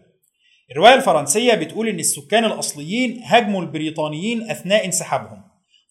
الرواية 0.72 0.94
الفرنسية 0.94 1.54
بتقول 1.54 1.88
إن 1.88 1.98
السكان 1.98 2.44
الأصليين 2.44 3.20
هاجموا 3.24 3.60
البريطانيين 3.62 4.50
أثناء 4.50 4.84
انسحابهم 4.84 5.42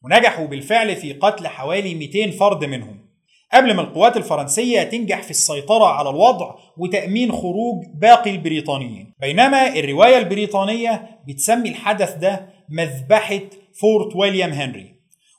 ونجحوا 0.04 0.46
بالفعل 0.48 0.96
في 0.96 1.14
قتل 1.14 1.48
حوالي 1.48 1.96
200 1.96 2.32
فرد 2.32 2.66
منهم. 2.66 3.10
قبل 3.54 3.74
ما 3.74 3.82
القوات 3.82 4.18
الفرنسية 4.18 4.84
تنجح 4.84 5.24
في 5.24 5.32
السيطرة 5.32 5.86
على 5.86 6.10
الوضع 6.10 6.56
وتأمين 6.78 7.32
خروج 7.32 7.86
باقي 7.96 8.32
البريطانيين. 8.32 9.14
بينما 9.22 9.68
الرواية 9.76 10.18
البريطانية 10.18 11.10
بتسمي 11.28 11.70
الحدث 11.70 12.14
ده 12.18 12.50
مذبحة 12.70 13.40
فورت 13.82 14.16
ويليام 14.16 14.52
هنري 14.52 14.96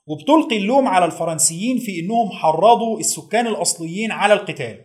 وبتلقي 0.06 0.56
اللوم 0.56 0.88
على 0.88 1.04
الفرنسيين 1.04 1.78
في 1.78 2.00
إنهم 2.00 2.30
حرضوا 2.30 3.00
السكان 3.00 3.46
الأصليين 3.46 4.12
على 4.12 4.34
القتال. 4.34 4.80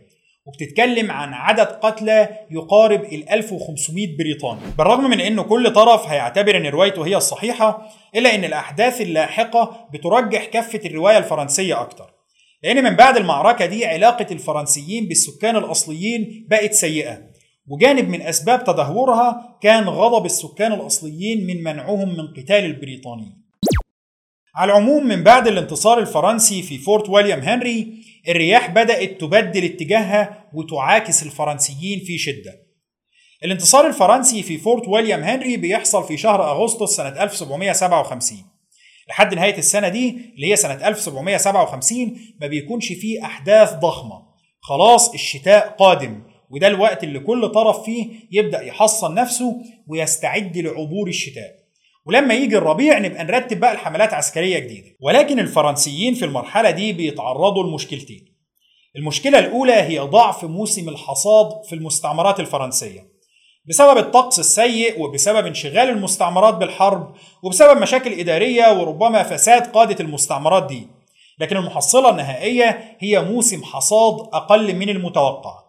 وبتتكلم 0.45 1.11
عن 1.11 1.33
عدد 1.33 1.67
قتلى 1.67 2.29
يقارب 2.51 3.03
ال 3.03 3.29
1500 3.29 4.17
بريطاني. 4.17 4.61
بالرغم 4.77 5.09
من 5.09 5.19
إنه 5.21 5.43
كل 5.43 5.73
طرف 5.73 6.07
هيعتبر 6.07 6.57
إن 6.57 6.65
روايته 6.65 7.05
هي 7.07 7.15
الصحيحة 7.15 7.87
إلا 8.15 8.35
إن 8.35 8.43
الأحداث 8.43 9.01
اللاحقة 9.01 9.87
بترجح 9.93 10.45
كفة 10.45 10.79
الرواية 10.85 11.17
الفرنسية 11.17 11.81
أكتر. 11.81 12.13
لأن 12.63 12.83
من 12.83 12.95
بعد 12.95 13.17
المعركة 13.17 13.65
دي 13.65 13.85
علاقة 13.85 14.27
الفرنسيين 14.31 15.07
بالسكان 15.07 15.55
الأصليين 15.55 16.47
بقت 16.49 16.73
سيئة 16.73 17.17
وجانب 17.67 18.09
من 18.09 18.21
أسباب 18.21 18.63
تدهورها 18.63 19.57
كان 19.61 19.83
غضب 19.83 20.25
السكان 20.25 20.73
الأصليين 20.73 21.47
من 21.47 21.63
منعهم 21.63 22.09
من 22.09 22.27
قتال 22.37 22.65
البريطانيين. 22.65 23.44
على 24.55 24.71
العموم 24.71 25.07
من 25.07 25.23
بعد 25.23 25.47
الانتصار 25.47 25.99
الفرنسي 25.99 26.61
في 26.61 26.77
فورت 26.77 27.09
ويليام 27.09 27.39
هنري 27.39 27.87
الرياح 28.27 28.69
بدأت 28.69 29.21
تبدل 29.21 29.63
اتجاهها 29.65 30.49
وتعاكس 30.53 31.23
الفرنسيين 31.23 31.99
في 31.99 32.17
شدة. 32.17 32.65
الانتصار 33.43 33.87
الفرنسي 33.87 34.43
في 34.43 34.57
فورت 34.57 34.87
ويليام 34.87 35.23
هنري 35.23 35.57
بيحصل 35.57 36.07
في 36.07 36.17
شهر 36.17 36.51
أغسطس 36.51 36.95
سنة 36.95 37.23
1757 37.23 38.37
لحد 39.09 39.33
نهاية 39.33 39.57
السنة 39.57 39.87
دي 39.89 40.09
اللي 40.35 40.51
هي 40.51 40.55
سنة 40.55 40.87
1757 40.87 42.17
ما 42.41 42.47
بيكونش 42.47 42.87
فيه 42.87 43.25
أحداث 43.25 43.73
ضخمة. 43.73 44.25
خلاص 44.61 45.13
الشتاء 45.13 45.75
قادم 45.79 46.23
وده 46.49 46.67
الوقت 46.67 47.03
اللي 47.03 47.19
كل 47.19 47.49
طرف 47.49 47.83
فيه 47.83 48.07
يبدأ 48.31 48.61
يحصن 48.61 49.13
نفسه 49.13 49.61
ويستعد 49.87 50.57
لعبور 50.57 51.07
الشتاء. 51.07 51.64
ولما 52.05 52.33
يجي 52.33 52.57
الربيع 52.57 52.99
نبقى 52.99 53.23
نرتب 53.23 53.59
بقى 53.59 53.71
الحملات 53.71 54.13
عسكرية 54.13 54.59
جديدة. 54.59 54.95
ولكن 54.99 55.39
الفرنسيين 55.39 56.13
في 56.13 56.25
المرحلة 56.25 56.69
دي 56.71 56.93
بيتعرضوا 56.93 57.63
لمشكلتين. 57.63 58.25
المشكلة 58.95 59.39
الأولى 59.39 59.73
هي 59.73 59.99
ضعف 59.99 60.43
موسم 60.45 60.89
الحصاد 60.89 61.49
في 61.69 61.75
المستعمرات 61.75 62.39
الفرنسية. 62.39 63.15
بسبب 63.69 63.97
الطقس 63.97 64.39
السيء 64.39 65.01
وبسبب 65.01 65.45
انشغال 65.47 65.89
المستعمرات 65.89 66.53
بالحرب 66.53 67.15
وبسبب 67.43 67.81
مشاكل 67.81 68.13
إدارية 68.19 68.79
وربما 68.79 69.23
فساد 69.23 69.67
قادة 69.67 69.95
المستعمرات 69.99 70.67
دي. 70.67 70.87
لكن 71.39 71.57
المحصلة 71.57 72.09
النهائية 72.09 72.97
هي 72.99 73.21
موسم 73.21 73.63
حصاد 73.63 74.15
أقل 74.33 74.75
من 74.75 74.89
المتوقع. 74.89 75.65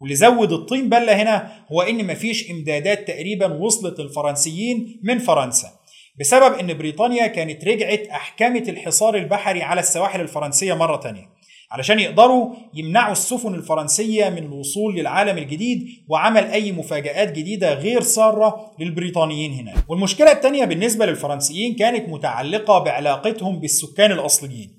واللي 0.00 0.14
زود 0.16 0.52
الطين 0.52 0.88
بلة 0.88 1.22
هنا 1.22 1.64
هو 1.72 1.82
إن 1.82 2.06
مفيش 2.06 2.50
إمدادات 2.50 3.08
تقريبا 3.08 3.46
وصلت 3.54 4.00
للفرنسيين 4.00 5.00
من 5.02 5.18
فرنسا. 5.18 5.77
بسبب 6.20 6.54
إن 6.54 6.78
بريطانيا 6.78 7.26
كانت 7.26 7.64
رجعت 7.64 8.06
احكمت 8.06 8.68
الحصار 8.68 9.14
البحري 9.16 9.62
على 9.62 9.80
السواحل 9.80 10.20
الفرنسية 10.20 10.74
مرة 10.74 10.96
تانية 10.96 11.38
علشان 11.70 12.00
يقدروا 12.00 12.54
يمنعوا 12.74 13.12
السفن 13.12 13.54
الفرنسية 13.54 14.28
من 14.28 14.38
الوصول 14.38 14.96
للعالم 14.96 15.38
الجديد 15.38 15.86
وعمل 16.08 16.44
أي 16.44 16.72
مفاجآت 16.72 17.32
جديدة 17.32 17.74
غير 17.74 18.02
سارة 18.02 18.70
للبريطانيين 18.80 19.52
هناك. 19.52 19.74
والمشكلة 19.88 20.32
الثانية 20.32 20.64
بالنسبة 20.64 21.06
للفرنسيين 21.06 21.74
كانت 21.74 22.08
متعلقة 22.08 22.78
بعلاقتهم 22.78 23.60
بالسكان 23.60 24.12
الأصليين. 24.12 24.78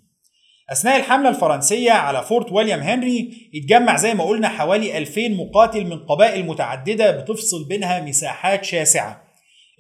أثناء 0.72 0.98
الحملة 0.98 1.30
الفرنسية 1.30 1.92
على 1.92 2.24
فورت 2.24 2.52
ويليام 2.52 2.80
هنري 2.80 3.50
اتجمع 3.56 3.96
زي 3.96 4.14
ما 4.14 4.24
قلنا 4.24 4.50
حوالي 4.50 4.98
2000 4.98 5.30
مقاتل 5.30 5.86
من 5.86 6.00
قبائل 6.00 6.46
متعددة 6.46 7.12
بتفصل 7.12 7.68
بينها 7.68 8.02
مساحات 8.02 8.64
شاسعة. 8.66 9.29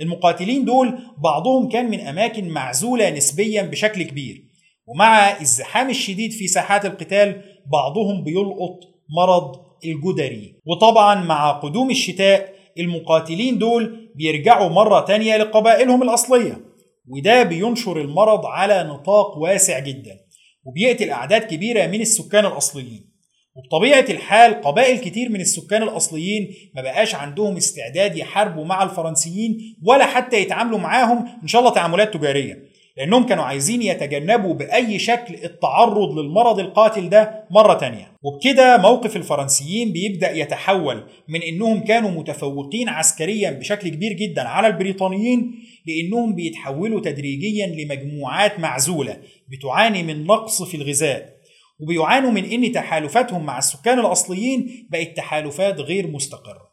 المقاتلين 0.01 0.65
دول 0.65 0.99
بعضهم 1.23 1.69
كان 1.69 1.89
من 1.89 1.99
أماكن 1.99 2.49
معزولة 2.49 3.09
نسبيا 3.09 3.61
بشكل 3.61 4.03
كبير. 4.03 4.43
ومع 4.87 5.41
الزحام 5.41 5.89
الشديد 5.89 6.31
في 6.31 6.47
ساحات 6.47 6.85
القتال 6.85 7.41
بعضهم 7.71 8.23
بيلقط 8.23 8.79
مرض 9.17 9.55
الجدري. 9.85 10.55
وطبعا 10.65 11.15
مع 11.23 11.51
قدوم 11.51 11.91
الشتاء 11.91 12.53
المقاتلين 12.79 13.57
دول 13.57 14.11
بيرجعوا 14.15 14.69
مرة 14.69 14.99
تانية 14.99 15.37
لقبائلهم 15.37 16.03
الأصلية. 16.03 16.65
وده 17.07 17.43
بينشر 17.43 18.01
المرض 18.01 18.45
على 18.45 18.83
نطاق 18.83 19.37
واسع 19.37 19.79
جدا. 19.79 20.19
وبيقتل 20.63 21.09
أعداد 21.09 21.41
كبيرة 21.41 21.87
من 21.87 22.01
السكان 22.01 22.45
الأصليين. 22.45 23.08
وبطبيعة 23.59 24.05
الحال 24.09 24.61
قبائل 24.61 24.97
كتير 24.97 25.29
من 25.29 25.41
السكان 25.41 25.83
الأصليين 25.83 26.53
ما 26.75 26.81
بقاش 26.81 27.15
عندهم 27.15 27.57
استعداد 27.57 28.17
يحاربوا 28.17 28.65
مع 28.65 28.83
الفرنسيين 28.83 29.75
ولا 29.83 30.05
حتى 30.05 30.41
يتعاملوا 30.41 30.79
معاهم 30.79 31.25
إن 31.43 31.47
شاء 31.47 31.61
الله 31.61 31.73
تعاملات 31.73 32.13
تجارية 32.13 32.69
لأنهم 32.97 33.25
كانوا 33.25 33.43
عايزين 33.43 33.81
يتجنبوا 33.81 34.53
بأي 34.53 34.99
شكل 34.99 35.33
التعرض 35.43 36.19
للمرض 36.19 36.59
القاتل 36.59 37.09
ده 37.09 37.43
مرة 37.51 37.73
تانية. 37.73 38.11
وبكده 38.23 38.77
موقف 38.77 39.15
الفرنسيين 39.15 39.91
بيبدأ 39.91 40.31
يتحول 40.31 41.03
من 41.27 41.41
إنهم 41.41 41.83
كانوا 41.83 42.11
متفوقين 42.11 42.89
عسكريا 42.89 43.51
بشكل 43.51 43.89
كبير 43.89 44.13
جدا 44.13 44.41
على 44.41 44.67
البريطانيين 44.67 45.55
لأنهم 45.85 46.35
بيتحولوا 46.35 47.01
تدريجيا 47.01 47.67
لمجموعات 47.67 48.59
معزولة 48.59 49.17
بتعاني 49.49 50.03
من 50.03 50.25
نقص 50.25 50.63
في 50.63 50.77
الغذاء. 50.77 51.38
وبيعانوا 51.79 52.31
من 52.31 52.45
إن 52.45 52.71
تحالفاتهم 52.71 53.45
مع 53.45 53.57
السكان 53.57 53.99
الأصليين 53.99 54.87
بقت 54.89 55.17
تحالفات 55.17 55.79
غير 55.79 56.07
مستقرة. 56.07 56.69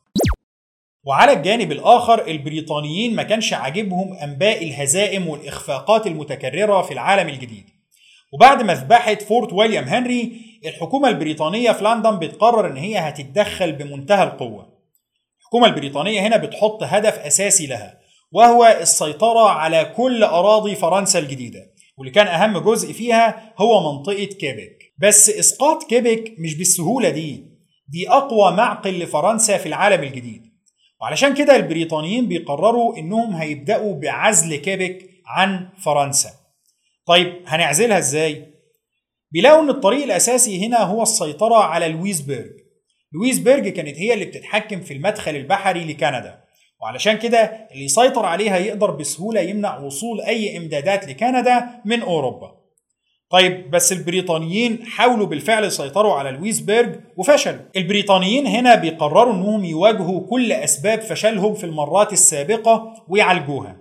وعلى 1.04 1.32
الجانب 1.32 1.72
الآخر 1.72 2.26
البريطانيين 2.26 3.14
ما 3.14 3.22
كانش 3.22 3.52
عاجبهم 3.52 4.12
أنباء 4.12 4.64
الهزائم 4.64 5.28
والإخفاقات 5.28 6.06
المتكررة 6.06 6.82
في 6.82 6.92
العالم 6.94 7.28
الجديد. 7.28 7.64
وبعد 8.32 8.62
مذبحة 8.62 9.14
فورت 9.14 9.52
ويليام 9.52 9.84
هنري 9.84 10.32
الحكومة 10.66 11.08
البريطانية 11.08 11.72
في 11.72 11.84
لندن 11.84 12.18
بتقرر 12.18 12.66
إن 12.66 12.76
هي 12.76 12.98
هتتدخل 12.98 13.72
بمنتهى 13.72 14.22
القوة. 14.24 14.76
الحكومة 15.40 15.66
البريطانية 15.66 16.20
هنا 16.20 16.36
بتحط 16.36 16.82
هدف 16.82 17.18
أساسي 17.18 17.66
لها 17.66 17.98
وهو 18.32 18.76
السيطرة 18.80 19.48
على 19.50 19.84
كل 19.96 20.24
أراضي 20.24 20.74
فرنسا 20.74 21.18
الجديدة. 21.18 21.60
واللي 21.96 22.12
كان 22.12 22.26
أهم 22.26 22.58
جزء 22.58 22.92
فيها 22.92 23.54
هو 23.58 23.92
منطقة 23.92 24.24
كيبك. 24.24 24.75
بس 24.98 25.30
إسقاط 25.30 25.84
كيبك 25.84 26.34
مش 26.38 26.54
بالسهولة 26.58 27.08
دي. 27.08 27.44
دي 27.88 28.08
أقوى 28.08 28.56
معقل 28.56 28.98
لفرنسا 28.98 29.58
في 29.58 29.66
العالم 29.66 30.02
الجديد. 30.02 30.42
وعلشان 31.00 31.34
كده 31.34 31.56
البريطانيين 31.56 32.28
بيقرروا 32.28 32.96
إنهم 32.98 33.34
هيبدأوا 33.34 33.94
بعزل 34.00 34.56
كيبك 34.56 35.10
عن 35.26 35.68
فرنسا. 35.84 36.30
طيب 37.06 37.32
هنعزلها 37.46 37.98
إزاي؟ 37.98 38.46
بيلاقوا 39.30 39.62
إن 39.62 39.70
الطريق 39.70 40.04
الأساسي 40.04 40.66
هنا 40.66 40.78
هو 40.82 41.02
السيطرة 41.02 41.56
على 41.56 41.88
لويسبرج 41.88 42.50
لويسبرج 43.12 43.68
كانت 43.68 43.96
هي 43.98 44.14
اللي 44.14 44.24
بتتحكم 44.24 44.80
في 44.80 44.94
المدخل 44.94 45.36
البحري 45.36 45.84
لكندا. 45.84 46.40
وعلشان 46.82 47.18
كده 47.18 47.68
اللي 47.72 47.84
يسيطر 47.84 48.24
عليها 48.26 48.56
يقدر 48.56 48.90
بسهولة 48.90 49.40
يمنع 49.40 49.78
وصول 49.78 50.20
أي 50.20 50.56
إمدادات 50.56 51.08
لكندا 51.08 51.80
من 51.84 52.00
أوروبا. 52.02 52.55
طيب 53.30 53.70
بس 53.70 53.92
البريطانيين 53.92 54.86
حاولوا 54.86 55.26
بالفعل 55.26 55.64
يسيطروا 55.64 56.14
على 56.14 56.30
لويسبرج 56.30 57.00
وفشلوا. 57.16 57.60
البريطانيين 57.76 58.46
هنا 58.46 58.74
بيقرروا 58.74 59.32
إنهم 59.34 59.64
يواجهوا 59.64 60.26
كل 60.30 60.52
أسباب 60.52 61.00
فشلهم 61.00 61.54
في 61.54 61.64
المرات 61.64 62.12
السابقة 62.12 63.04
ويعالجوها. 63.08 63.76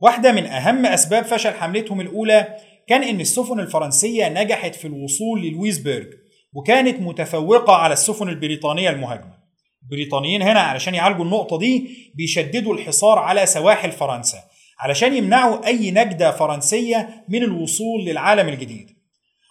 واحدة 0.00 0.32
من 0.32 0.46
أهم 0.46 0.86
أسباب 0.86 1.24
فشل 1.24 1.54
حملتهم 1.54 2.00
الأولى 2.00 2.56
كان 2.88 3.02
إن 3.02 3.20
السفن 3.20 3.60
الفرنسية 3.60 4.28
نجحت 4.28 4.74
في 4.74 4.84
الوصول 4.84 5.42
للويسبرج 5.42 6.06
وكانت 6.52 7.00
متفوقة 7.00 7.72
على 7.72 7.92
السفن 7.92 8.28
البريطانية 8.28 8.90
المهاجمة. 8.90 9.40
البريطانيين 9.82 10.42
هنا 10.42 10.60
علشان 10.60 10.94
يعالجوا 10.94 11.24
النقطة 11.24 11.58
دي 11.58 11.90
بيشددوا 12.14 12.74
الحصار 12.74 13.18
على 13.18 13.46
سواحل 13.46 13.92
فرنسا. 13.92 14.38
علشان 14.80 15.16
يمنعوا 15.16 15.66
أي 15.66 15.90
نجدة 15.90 16.30
فرنسية 16.30 17.24
من 17.28 17.42
الوصول 17.42 18.04
للعالم 18.04 18.48
الجديد. 18.48 19.00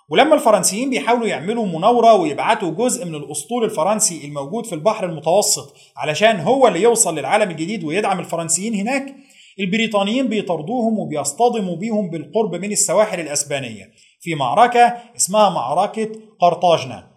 ولما 0.09 0.35
الفرنسيين 0.35 0.89
بيحاولوا 0.89 1.27
يعملوا 1.27 1.65
مناورة 1.65 2.13
ويبعتوا 2.13 2.71
جزء 2.71 3.05
من 3.05 3.15
الأسطول 3.15 3.63
الفرنسي 3.63 4.25
الموجود 4.25 4.65
في 4.65 4.75
البحر 4.75 5.05
المتوسط 5.05 5.75
علشان 5.97 6.39
هو 6.39 6.67
اللي 6.67 6.81
يوصل 6.81 7.19
للعالم 7.19 7.51
الجديد 7.51 7.83
ويدعم 7.83 8.19
الفرنسيين 8.19 8.73
هناك 8.75 9.15
البريطانيين 9.59 10.27
بيطردوهم 10.27 10.99
وبيصطدموا 10.99 11.75
بيهم 11.75 12.09
بالقرب 12.09 12.55
من 12.55 12.71
السواحل 12.71 13.19
الأسبانية 13.19 13.91
في 14.21 14.35
معركة 14.35 14.97
اسمها 15.15 15.49
معركة 15.49 16.11
قرطاجنة 16.39 17.07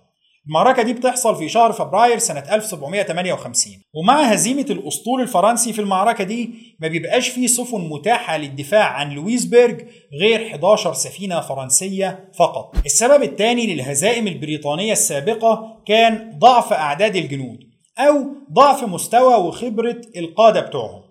المعركة 0.47 0.83
دي 0.83 0.93
بتحصل 0.93 1.37
في 1.37 1.49
شهر 1.49 1.73
فبراير 1.73 2.19
سنة 2.19 2.45
1758 2.55 3.73
ومع 3.95 4.23
هزيمة 4.23 4.67
الأسطول 4.71 5.21
الفرنسي 5.21 5.73
في 5.73 5.81
المعركة 5.81 6.25
دي 6.25 6.51
ما 6.81 6.89
بيبقاش 6.89 7.29
فيه 7.29 7.47
سفن 7.47 7.81
متاحة 7.81 8.37
للدفاع 8.37 8.85
عن 8.85 9.11
لويسبرج 9.11 9.85
غير 10.21 10.47
11 10.47 10.93
سفينة 10.93 11.41
فرنسية 11.41 12.31
فقط. 12.39 12.77
السبب 12.87 13.23
الثاني 13.23 13.75
للهزائم 13.75 14.27
البريطانية 14.29 14.93
السابقة 14.93 15.83
كان 15.87 16.39
ضعف 16.39 16.73
أعداد 16.73 17.17
الجنود 17.17 17.59
أو 17.99 18.25
ضعف 18.53 18.85
مستوى 18.85 19.35
وخبرة 19.35 20.01
القادة 20.17 20.61
بتوعهم. 20.61 21.03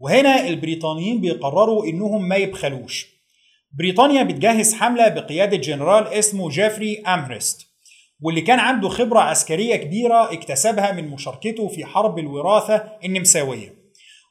وهنا 0.00 0.48
البريطانيين 0.48 1.20
بيقرروا 1.20 1.86
إنهم 1.86 2.28
ما 2.28 2.36
يبخلوش. 2.36 3.06
بريطانيا 3.78 4.22
بتجهز 4.22 4.74
حملة 4.74 5.08
بقيادة 5.08 5.56
جنرال 5.56 6.06
اسمه 6.06 6.48
جيفري 6.48 7.02
أمهرست. 7.06 7.67
واللي 8.20 8.40
كان 8.40 8.58
عنده 8.58 8.88
خبرة 8.88 9.20
عسكرية 9.20 9.76
كبيرة 9.76 10.32
اكتسبها 10.32 10.92
من 10.92 11.08
مشاركته 11.08 11.68
في 11.68 11.84
حرب 11.84 12.18
الوراثة 12.18 12.84
النمساوية. 13.04 13.74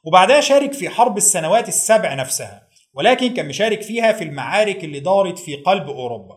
وبعدها 0.04 0.40
شارك 0.40 0.72
في 0.72 0.88
حرب 0.88 1.16
السنوات 1.16 1.68
السبع 1.68 2.14
نفسها 2.14 2.68
ولكن 2.94 3.34
كان 3.34 3.48
مشارك 3.48 3.82
فيها 3.82 4.12
في 4.12 4.24
المعارك 4.24 4.84
اللي 4.84 5.00
دارت 5.00 5.38
في 5.38 5.54
قلب 5.56 5.88
أوروبا. 5.88 6.36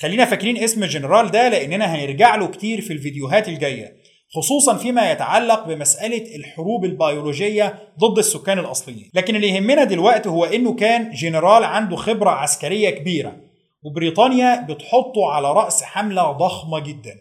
خلينا 0.00 0.24
فاكرين 0.24 0.56
اسم 0.62 0.82
الجنرال 0.82 1.30
ده 1.30 1.48
لأننا 1.48 1.84
هنرجع 1.94 2.36
له 2.36 2.46
كتير 2.46 2.80
في 2.80 2.92
الفيديوهات 2.92 3.48
الجاية 3.48 3.96
خصوصا 4.34 4.76
فيما 4.76 5.10
يتعلق 5.12 5.66
بمسألة 5.66 6.36
الحروب 6.36 6.84
البيولوجية 6.84 7.78
ضد 7.98 8.18
السكان 8.18 8.58
الأصليين. 8.58 9.10
لكن 9.14 9.36
اللي 9.36 9.48
يهمنا 9.48 9.84
دلوقتي 9.84 10.28
هو 10.28 10.44
أنه 10.44 10.74
كان 10.74 11.10
جنرال 11.10 11.64
عنده 11.64 11.96
خبرة 11.96 12.30
عسكرية 12.30 12.90
كبيرة. 12.90 13.36
وبريطانيا 13.82 14.66
بتحطه 14.68 15.30
على 15.30 15.52
رأس 15.52 15.82
حملة 15.82 16.32
ضخمة 16.32 16.78
جدا. 16.78 17.14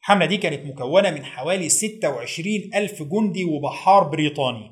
الحملة 0.00 0.26
دي 0.26 0.36
كانت 0.36 0.66
مكونة 0.66 1.10
من 1.10 1.24
حوالي 1.24 1.68
26 1.68 2.70
ألف 2.74 3.02
جندي 3.02 3.44
وبحار 3.44 4.04
بريطاني. 4.04 4.70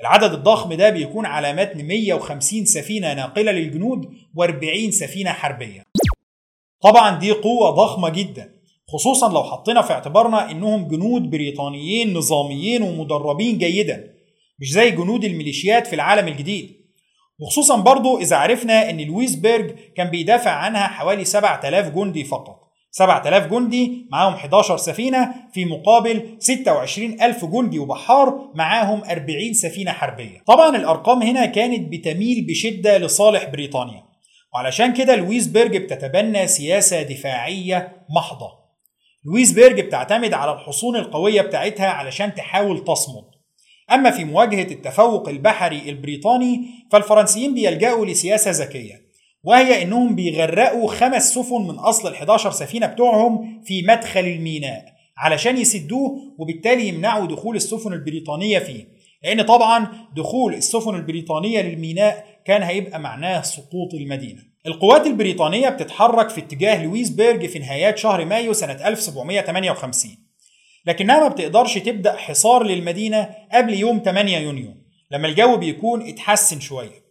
العدد 0.00 0.32
الضخم 0.32 0.72
ده 0.74 0.90
بيكون 0.90 1.26
على 1.26 1.52
متن 1.52 1.84
150 1.84 2.64
سفينة 2.64 3.14
ناقلة 3.14 3.52
للجنود 3.52 4.04
و40 4.38 4.90
سفينة 4.90 5.32
حربية. 5.32 5.82
طبعا 6.82 7.18
دي 7.18 7.30
قوة 7.32 7.70
ضخمة 7.70 8.08
جدا 8.08 8.54
خصوصا 8.88 9.32
لو 9.32 9.42
حطينا 9.44 9.82
في 9.82 9.92
اعتبارنا 9.92 10.50
إنهم 10.50 10.88
جنود 10.88 11.30
بريطانيين 11.30 12.14
نظاميين 12.14 12.82
ومدربين 12.82 13.58
جيدا. 13.58 14.14
مش 14.58 14.72
زي 14.72 14.90
جنود 14.90 15.24
الميليشيات 15.24 15.86
في 15.86 15.94
العالم 15.94 16.28
الجديد. 16.28 16.83
وخصوصا 17.40 17.76
برضو 17.76 18.18
إذا 18.18 18.36
عرفنا 18.36 18.90
إن 18.90 19.00
لويسبرج 19.00 19.74
كان 19.96 20.10
بيدافع 20.10 20.50
عنها 20.50 20.86
حوالي 20.86 21.24
7000 21.24 21.88
جندي 21.88 22.24
فقط. 22.24 22.64
7000 22.90 23.46
جندي 23.46 24.06
معاهم 24.12 24.34
11 24.34 24.76
سفينة 24.76 25.34
في 25.52 25.64
مقابل 25.64 26.36
26000 26.38 27.44
جندي 27.44 27.78
وبحار 27.78 28.50
معاهم 28.54 29.02
40 29.10 29.52
سفينة 29.52 29.92
حربية. 29.92 30.42
طبعا 30.46 30.76
الأرقام 30.76 31.22
هنا 31.22 31.46
كانت 31.46 31.92
بتميل 31.92 32.46
بشدة 32.48 32.98
لصالح 32.98 33.44
بريطانيا. 33.44 34.02
وعلشان 34.54 34.92
كده 34.92 35.16
لويسبرج 35.16 35.76
بتتبنى 35.76 36.46
سياسة 36.46 37.02
دفاعية 37.02 38.06
محضة. 38.16 38.50
لويسبرج 39.24 39.80
بتعتمد 39.80 40.32
على 40.32 40.52
الحصون 40.52 40.96
القوية 40.96 41.42
بتاعتها 41.42 41.86
علشان 41.86 42.34
تحاول 42.34 42.84
تصمد. 42.84 43.33
أما 43.92 44.10
في 44.10 44.24
مواجهة 44.24 44.72
التفوق 44.72 45.28
البحري 45.28 45.88
البريطاني 45.88 46.60
فالفرنسيين 46.92 47.54
بيلجأوا 47.54 48.06
لسياسة 48.06 48.50
ذكية 48.50 49.04
وهي 49.44 49.82
إنهم 49.82 50.14
بيغرقوا 50.14 50.88
خمس 50.90 51.34
سفن 51.34 51.62
من 51.68 51.74
أصل 51.74 52.08
ال 52.08 52.14
11 52.14 52.50
سفينة 52.50 52.86
بتوعهم 52.86 53.62
في 53.64 53.82
مدخل 53.82 54.20
الميناء 54.20 54.84
علشان 55.18 55.56
يسدوه 55.58 56.18
وبالتالي 56.38 56.88
يمنعوا 56.88 57.26
دخول 57.26 57.56
السفن 57.56 57.92
البريطانية 57.92 58.58
فيه 58.58 58.94
لأن 59.24 59.42
طبعا 59.42 59.88
دخول 60.16 60.54
السفن 60.54 60.94
البريطانية 60.94 61.60
للميناء 61.62 62.24
كان 62.44 62.62
هيبقى 62.62 63.00
معناه 63.00 63.42
سقوط 63.42 63.94
المدينة. 63.94 64.42
القوات 64.66 65.06
البريطانية 65.06 65.68
بتتحرك 65.68 66.28
في 66.30 66.40
اتجاه 66.40 66.84
لويسبرج 66.84 67.46
في 67.46 67.58
نهايات 67.58 67.98
شهر 67.98 68.24
مايو 68.24 68.52
سنة 68.52 68.88
1758 68.88 70.23
لكنها 70.86 71.20
ما 71.20 71.28
بتقدرش 71.28 71.78
تبدأ 71.78 72.16
حصار 72.16 72.62
للمدينة 72.62 73.28
قبل 73.52 73.74
يوم 73.74 74.02
8 74.04 74.38
يونيو 74.38 74.74
لما 75.10 75.28
الجو 75.28 75.56
بيكون 75.56 76.08
اتحسن 76.08 76.60
شوية. 76.60 77.04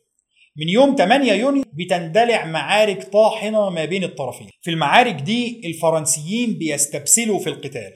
من 0.58 0.70
يوم 0.70 0.96
8 0.96 1.34
يونيو 1.34 1.64
بتندلع 1.74 2.46
معارك 2.46 3.04
طاحنة 3.04 3.70
ما 3.70 3.86
بين 3.86 4.04
الطرفين. 4.04 4.50
في 4.62 4.72
المعارك 4.72 5.16
دي 5.16 5.62
الفرنسيين 5.66 6.54
بيستبسلوا 6.54 7.40
في 7.40 7.48
القتال 7.48 7.92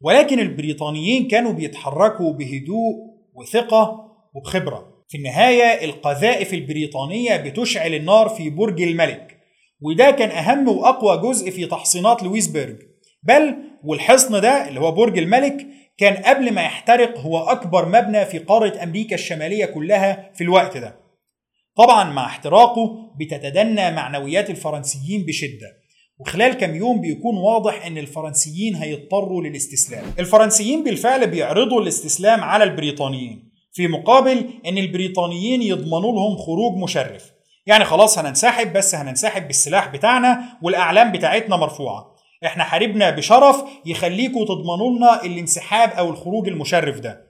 ولكن 0.00 0.40
البريطانيين 0.40 1.28
كانوا 1.28 1.52
بيتحركوا 1.52 2.32
بهدوء 2.32 2.94
وثقة 3.34 4.12
وبخبرة. 4.34 4.96
في 5.08 5.18
النهاية 5.18 5.84
القذائف 5.84 6.54
البريطانية 6.54 7.36
بتشعل 7.36 7.94
النار 7.94 8.28
في 8.28 8.50
برج 8.50 8.82
الملك 8.82 9.36
وده 9.80 10.10
كان 10.10 10.30
أهم 10.30 10.68
وأقوى 10.68 11.30
جزء 11.30 11.50
في 11.50 11.66
تحصينات 11.66 12.22
لويسبرج. 12.22 12.76
بل 13.22 13.56
والحصن 13.84 14.40
ده 14.40 14.68
اللي 14.68 14.80
هو 14.80 14.92
برج 14.92 15.18
الملك 15.18 15.66
كان 15.98 16.14
قبل 16.16 16.52
ما 16.52 16.62
يحترق 16.62 17.18
هو 17.18 17.38
أكبر 17.38 17.88
مبنى 17.88 18.26
في 18.26 18.38
قارة 18.38 18.82
أمريكا 18.82 19.14
الشمالية 19.14 19.64
كلها 19.66 20.30
في 20.34 20.44
الوقت 20.44 20.76
ده. 20.76 20.96
طبعا 21.76 22.04
مع 22.12 22.26
احتراقه 22.26 23.12
بتتدنى 23.20 23.90
معنويات 23.90 24.50
الفرنسيين 24.50 25.24
بشدة 25.26 25.86
وخلال 26.18 26.52
كم 26.54 26.74
يوم 26.74 27.00
بيكون 27.00 27.36
واضح 27.36 27.86
إن 27.86 27.98
الفرنسيين 27.98 28.74
هيضطروا 28.74 29.42
للاستسلام. 29.42 30.04
الفرنسيين 30.18 30.84
بالفعل 30.84 31.26
بيعرضوا 31.30 31.80
الاستسلام 31.80 32.40
على 32.40 32.64
البريطانيين 32.64 33.52
في 33.72 33.88
مقابل 33.88 34.50
إن 34.66 34.78
البريطانيين 34.78 35.62
يضمنوا 35.62 36.12
لهم 36.12 36.36
خروج 36.36 36.76
مشرف. 36.82 37.32
يعني 37.66 37.84
خلاص 37.84 38.18
هننسحب 38.18 38.72
بس 38.72 38.94
هننسحب 38.94 39.46
بالسلاح 39.46 39.88
بتاعنا 39.88 40.58
والأعلام 40.62 41.12
بتاعتنا 41.12 41.56
مرفوعة. 41.56 42.15
إحنا 42.44 42.64
حاربنا 42.64 43.10
بشرف 43.10 43.56
يخليكوا 43.86 44.44
تضمنوا 44.44 44.96
لنا 44.96 45.24
الانسحاب 45.24 45.90
أو 45.90 46.10
الخروج 46.10 46.48
المشرف 46.48 47.00
ده. 47.00 47.26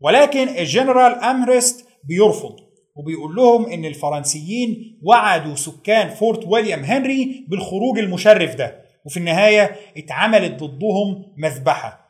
ولكن 0.00 0.48
الجنرال 0.48 1.12
أمهرست 1.12 1.86
بيرفض 2.08 2.56
وبيقول 2.96 3.34
لهم 3.36 3.66
إن 3.66 3.84
الفرنسيين 3.84 4.98
وعدوا 5.02 5.54
سكان 5.54 6.08
فورت 6.08 6.46
ويليام 6.46 6.84
هنري 6.84 7.44
بالخروج 7.48 7.98
المشرف 7.98 8.54
ده 8.54 8.82
وفي 9.06 9.16
النهاية 9.16 9.76
اتعملت 9.96 10.62
ضدهم 10.62 11.24
مذبحة. 11.36 12.02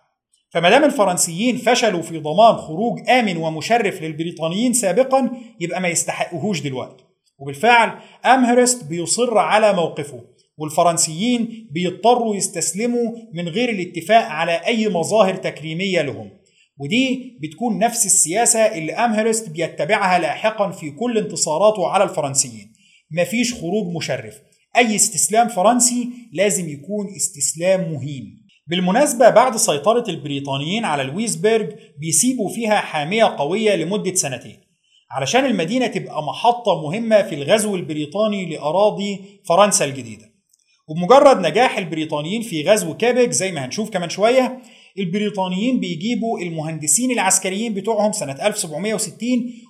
فما 0.50 0.70
دام 0.70 0.84
الفرنسيين 0.84 1.56
فشلوا 1.56 2.02
في 2.02 2.18
ضمان 2.18 2.56
خروج 2.56 3.10
آمن 3.10 3.36
ومشرف 3.36 4.02
للبريطانيين 4.02 4.72
سابقا 4.72 5.30
يبقى 5.60 5.80
ما 5.80 5.88
يستحقوهوش 5.88 6.60
دلوقتي. 6.60 7.04
وبالفعل 7.38 7.98
امهرست 8.26 8.84
بيصر 8.84 9.38
على 9.38 9.72
موقفه. 9.72 10.20
والفرنسيين 10.62 11.68
بيضطروا 11.70 12.36
يستسلموا 12.36 13.12
من 13.34 13.48
غير 13.48 13.68
الاتفاق 13.68 14.24
على 14.24 14.52
أي 14.52 14.88
مظاهر 14.88 15.34
تكريمية 15.34 16.02
لهم. 16.02 16.30
ودي 16.78 17.38
بتكون 17.42 17.78
نفس 17.78 18.06
السياسة 18.06 18.60
اللي 18.60 18.92
أمهرست 18.92 19.48
بيتبعها 19.48 20.18
لاحقا 20.18 20.70
في 20.70 20.90
كل 20.90 21.18
انتصاراته 21.18 21.88
على 21.88 22.04
الفرنسيين. 22.04 22.72
مفيش 23.10 23.54
خروج 23.54 23.96
مشرف. 23.96 24.34
أي 24.76 24.96
استسلام 24.96 25.48
فرنسي 25.48 26.08
لازم 26.32 26.68
يكون 26.68 27.06
استسلام 27.16 27.92
مهين. 27.92 28.42
بالمناسبة 28.66 29.30
بعد 29.30 29.56
سيطرة 29.56 30.04
البريطانيين 30.08 30.84
على 30.84 31.02
لويسبرج 31.02 31.72
بيسيبوا 31.98 32.48
فيها 32.48 32.76
حامية 32.76 33.24
قوية 33.24 33.74
لمدة 33.74 34.14
سنتين. 34.14 34.56
علشان 35.10 35.44
المدينة 35.44 35.86
تبقى 35.86 36.22
محطة 36.22 36.82
مهمة 36.82 37.22
في 37.22 37.34
الغزو 37.34 37.76
البريطاني 37.76 38.46
لأراضي 38.46 39.40
فرنسا 39.48 39.84
الجديدة. 39.84 40.31
وبمجرد 40.92 41.46
نجاح 41.46 41.78
البريطانيين 41.78 42.42
في 42.42 42.62
غزو 42.62 42.94
كيبك 42.96 43.30
زي 43.30 43.52
ما 43.52 43.64
هنشوف 43.64 43.90
كمان 43.90 44.08
شوية 44.08 44.58
البريطانيين 44.98 45.80
بيجيبوا 45.80 46.38
المهندسين 46.38 47.10
العسكريين 47.10 47.74
بتوعهم 47.74 48.12
سنة 48.12 48.46
1760 48.46 49.18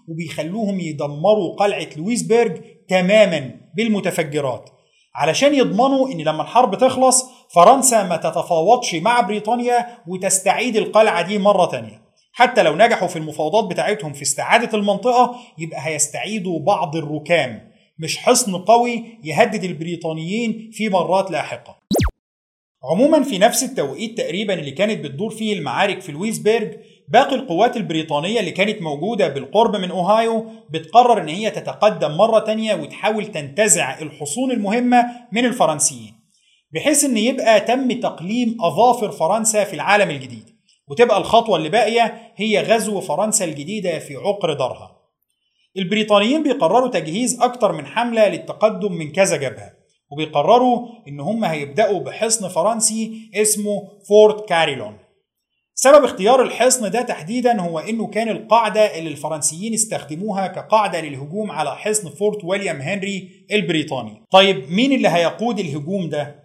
وبيخلوهم 0.09 0.81
يدمروا 0.81 1.57
قلعة 1.59 1.89
لويسبرج 1.97 2.61
تماما 2.89 3.51
بالمتفجرات. 3.77 4.71
علشان 5.15 5.55
يضمنوا 5.55 6.09
إن 6.13 6.21
لما 6.21 6.43
الحرب 6.43 6.79
تخلص 6.79 7.25
فرنسا 7.55 8.03
ما 8.03 8.17
تتفاوضش 8.17 8.95
مع 8.95 9.21
بريطانيا 9.21 9.87
وتستعيد 10.07 10.77
القلعة 10.77 11.23
دي 11.23 11.39
مرة 11.39 11.67
تانية. 11.67 12.03
حتى 12.33 12.63
لو 12.63 12.77
نجحوا 12.77 13.09
في 13.09 13.17
المفاوضات 13.17 13.65
بتاعتهم 13.65 14.13
في 14.13 14.23
استعادة 14.23 14.79
المنطقة 14.79 15.37
يبقى 15.59 15.87
هيستعيدوا 15.87 16.59
بعض 16.61 16.97
الركام. 16.97 17.72
مش 17.99 18.19
حصن 18.19 18.57
قوي 18.57 19.05
يهدد 19.25 19.65
البريطانيين 19.65 20.71
في 20.73 20.89
مرات 20.89 21.31
لاحقة. 21.31 21.79
عموما 22.93 23.23
في 23.23 23.39
نفس 23.39 23.63
التوقيت 23.63 24.19
تقريبا 24.19 24.55
اللي 24.55 24.71
كانت 24.71 25.05
بتدور 25.05 25.31
فيه 25.31 25.53
المعارك 25.53 26.01
في 26.01 26.13
لويسبرج 26.13 26.73
باقي 27.09 27.35
القوات 27.35 27.77
البريطانية 27.77 28.41
اللي 28.41 28.51
كانت 28.51 28.83
موجودة 28.83 29.29
بالقرب 29.29 29.77
من 29.77 29.91
أوهايو 29.91 30.47
بتقرر 30.71 31.21
إن 31.23 31.29
هي 31.29 31.51
تتقدم 31.51 32.11
مرة 32.17 32.39
تانية 32.39 32.75
وتحاول 32.75 33.27
تنتزع 33.27 34.01
الحصون 34.01 34.51
المهمة 34.51 35.07
من 35.33 35.45
الفرنسيين 35.45 36.15
بحيث 36.75 37.05
إن 37.05 37.17
يبقى 37.17 37.61
تم 37.61 38.01
تقليم 38.01 38.57
أظافر 38.61 39.11
فرنسا 39.13 39.65
في 39.65 39.75
العالم 39.75 40.11
الجديد 40.11 40.51
وتبقى 40.89 41.19
الخطوة 41.19 41.57
اللي 41.57 41.69
باقية 41.69 42.33
هي 42.37 42.63
غزو 42.63 43.01
فرنسا 43.01 43.45
الجديدة 43.45 43.99
في 43.99 44.17
عقر 44.17 44.53
دارها. 44.53 45.02
البريطانيين 45.77 46.43
بيقرروا 46.43 46.89
تجهيز 46.89 47.41
أكتر 47.43 47.73
من 47.73 47.87
حملة 47.87 48.29
للتقدم 48.29 48.93
من 48.93 49.13
كذا 49.13 49.37
جبهة 49.37 49.73
وبيقرروا 50.11 50.89
إن 51.09 51.21
هم 51.21 51.45
هيبدأوا 51.45 52.01
بحصن 52.01 52.49
فرنسي 52.49 53.31
اسمه 53.35 53.89
فورت 54.09 54.49
كاريلون 54.49 54.97
سبب 55.75 56.05
اختيار 56.05 56.43
الحصن 56.43 56.91
ده 56.91 57.03
تحديدا 57.03 57.61
هو 57.61 57.79
إنه 57.79 58.07
كان 58.07 58.29
القاعدة 58.29 58.99
اللي 58.99 59.11
الفرنسيين 59.11 59.75
استخدموها 59.75 60.47
كقاعدة 60.47 61.01
للهجوم 61.01 61.51
على 61.51 61.77
حصن 61.77 62.09
فورت 62.11 62.45
ويليام 62.45 62.81
هنري 62.81 63.47
البريطاني 63.53 64.23
طيب 64.31 64.73
مين 64.73 64.93
اللي 64.93 65.09
هيقود 65.09 65.59
الهجوم 65.59 66.09
ده؟ 66.09 66.42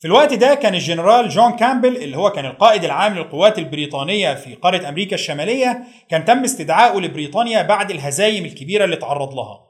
في 0.00 0.06
الوقت 0.08 0.34
ده 0.34 0.54
كان 0.54 0.74
الجنرال 0.74 1.28
جون 1.28 1.52
كامبل 1.52 1.96
اللي 1.96 2.16
هو 2.16 2.30
كان 2.30 2.46
القائد 2.46 2.84
العام 2.84 3.14
للقوات 3.14 3.58
البريطانية 3.58 4.34
في 4.34 4.54
قارة 4.54 4.88
أمريكا 4.88 5.14
الشمالية 5.14 5.84
كان 6.10 6.24
تم 6.24 6.44
استدعائه 6.44 7.00
لبريطانيا 7.00 7.62
بعد 7.62 7.90
الهزايم 7.90 8.44
الكبيرة 8.44 8.84
اللي 8.84 8.96
تعرض 8.96 9.34
لها. 9.34 9.60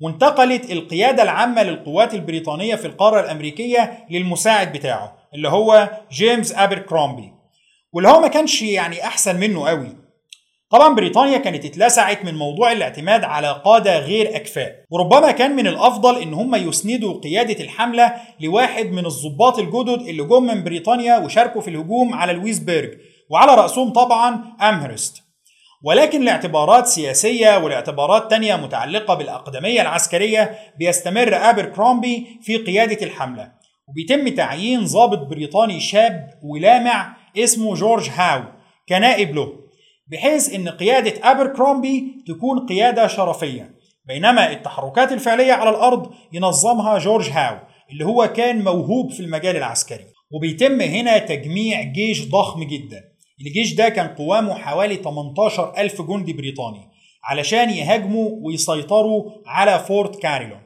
وانتقلت 0.00 0.70
القيادة 0.70 1.22
العامة 1.22 1.62
للقوات 1.62 2.14
البريطانية 2.14 2.74
في 2.74 2.84
القارة 2.86 3.20
الأمريكية 3.20 4.06
للمساعد 4.10 4.72
بتاعه 4.72 5.16
اللي 5.34 5.48
هو 5.48 5.90
جيمس 6.12 6.52
أبركرومبي 6.54 7.32
واللي 7.92 8.08
هو 8.08 8.20
ما 8.20 8.28
كانش 8.28 8.62
يعني 8.62 9.04
أحسن 9.04 9.40
منه 9.40 9.68
قوي. 9.68 10.05
طبعا 10.70 10.94
بريطانيا 10.94 11.38
كانت 11.38 11.64
اتلسعت 11.64 12.24
من 12.24 12.34
موضوع 12.34 12.72
الاعتماد 12.72 13.24
على 13.24 13.62
قادة 13.64 13.98
غير 13.98 14.36
أكفاء 14.36 14.84
وربما 14.90 15.30
كان 15.30 15.56
من 15.56 15.66
الأفضل 15.66 16.22
إن 16.22 16.34
هم 16.34 16.54
يسندوا 16.54 17.20
قيادة 17.20 17.64
الحملة 17.64 18.12
لواحد 18.40 18.86
من 18.86 19.06
الضباط 19.06 19.58
الجدد 19.58 20.08
اللي 20.08 20.22
جم 20.22 20.42
من 20.42 20.64
بريطانيا 20.64 21.18
وشاركوا 21.18 21.60
في 21.60 21.70
الهجوم 21.70 22.14
على 22.14 22.32
لويسبرج 22.32 22.90
وعلى 23.30 23.54
رأسهم 23.54 23.92
طبعا 23.92 24.44
أمهرست. 24.62 25.22
ولكن 25.84 26.22
لاعتبارات 26.22 26.86
سياسية 26.86 27.58
ولاعتبارات 27.58 28.30
تانية 28.30 28.56
متعلقة 28.56 29.14
بالأقدمية 29.14 29.82
العسكرية 29.82 30.58
بيستمر 30.78 31.34
آبر 31.50 31.64
كرومبي 31.64 32.26
في 32.42 32.56
قيادة 32.56 33.06
الحملة. 33.06 33.52
وبيتم 33.88 34.28
تعيين 34.28 34.84
ضابط 34.84 35.18
بريطاني 35.18 35.80
شاب 35.80 36.30
ولامع 36.42 37.16
اسمه 37.38 37.74
جورج 37.74 38.10
هاو 38.10 38.42
كنائب 38.88 39.34
له. 39.34 39.65
بحيث 40.06 40.54
إن 40.54 40.68
قيادة 40.68 41.30
ابر 41.30 41.46
كرومبي 41.46 42.24
تكون 42.28 42.66
قيادة 42.66 43.06
شرفية. 43.06 43.76
بينما 44.04 44.50
التحركات 44.50 45.12
الفعلية 45.12 45.52
على 45.52 45.70
الأرض 45.70 46.10
ينظمها 46.32 46.98
جورج 46.98 47.30
هاو 47.30 47.58
اللي 47.92 48.04
هو 48.04 48.26
كان 48.26 48.64
موهوب 48.64 49.12
في 49.12 49.20
المجال 49.20 49.56
العسكري. 49.56 50.04
وبيتم 50.30 50.80
هنا 50.80 51.18
تجميع 51.18 51.82
جيش 51.82 52.28
ضخم 52.28 52.64
جدا. 52.64 53.00
الجيش 53.40 53.74
ده 53.74 53.88
كان 53.88 54.08
قوامه 54.08 54.54
حوالي 54.54 54.96
18 54.96 55.74
ألف 55.78 56.02
جندي 56.02 56.32
بريطاني 56.32 56.88
علشان 57.24 57.70
يهاجموا 57.70 58.30
ويسيطروا 58.42 59.30
على 59.46 59.78
فورت 59.78 60.16
كاريلون 60.22 60.60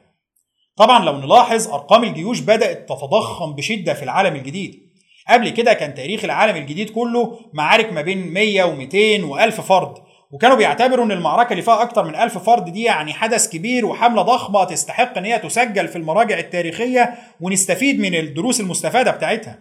طبعا 0.75 1.05
لو 1.05 1.17
نلاحظ 1.17 1.67
أرقام 1.67 2.03
الجيوش 2.03 2.39
بدأت 2.39 2.89
تتضخم 2.89 3.55
بشدة 3.55 3.93
في 3.93 4.03
العالم 4.03 4.35
الجديد. 4.35 4.90
قبل 5.33 5.49
كده 5.49 5.73
كان 5.73 5.93
تاريخ 5.93 6.23
العالم 6.23 6.55
الجديد 6.55 6.89
كله 6.89 7.39
معارك 7.53 7.93
ما 7.93 8.01
بين 8.01 8.33
100 8.33 8.63
و200 8.63 9.21
و1000 9.29 9.61
فرد. 9.61 9.93
وكانوا 10.31 10.55
بيعتبروا 10.57 11.05
إن 11.05 11.11
المعركة 11.11 11.51
اللي 11.51 11.61
فيها 11.61 11.81
أكتر 11.81 12.03
من 12.03 12.15
1000 12.15 12.37
فرد 12.37 12.65
دي 12.73 12.83
يعني 12.83 13.13
حدث 13.13 13.49
كبير 13.49 13.85
وحملة 13.85 14.21
ضخمة 14.21 14.63
تستحق 14.63 15.17
إن 15.17 15.25
هي 15.25 15.39
تسجل 15.39 15.87
في 15.87 15.95
المراجع 15.95 16.39
التاريخية 16.39 17.13
ونستفيد 17.41 17.99
من 17.99 18.15
الدروس 18.15 18.59
المستفادة 18.59 19.11
بتاعتها. 19.11 19.59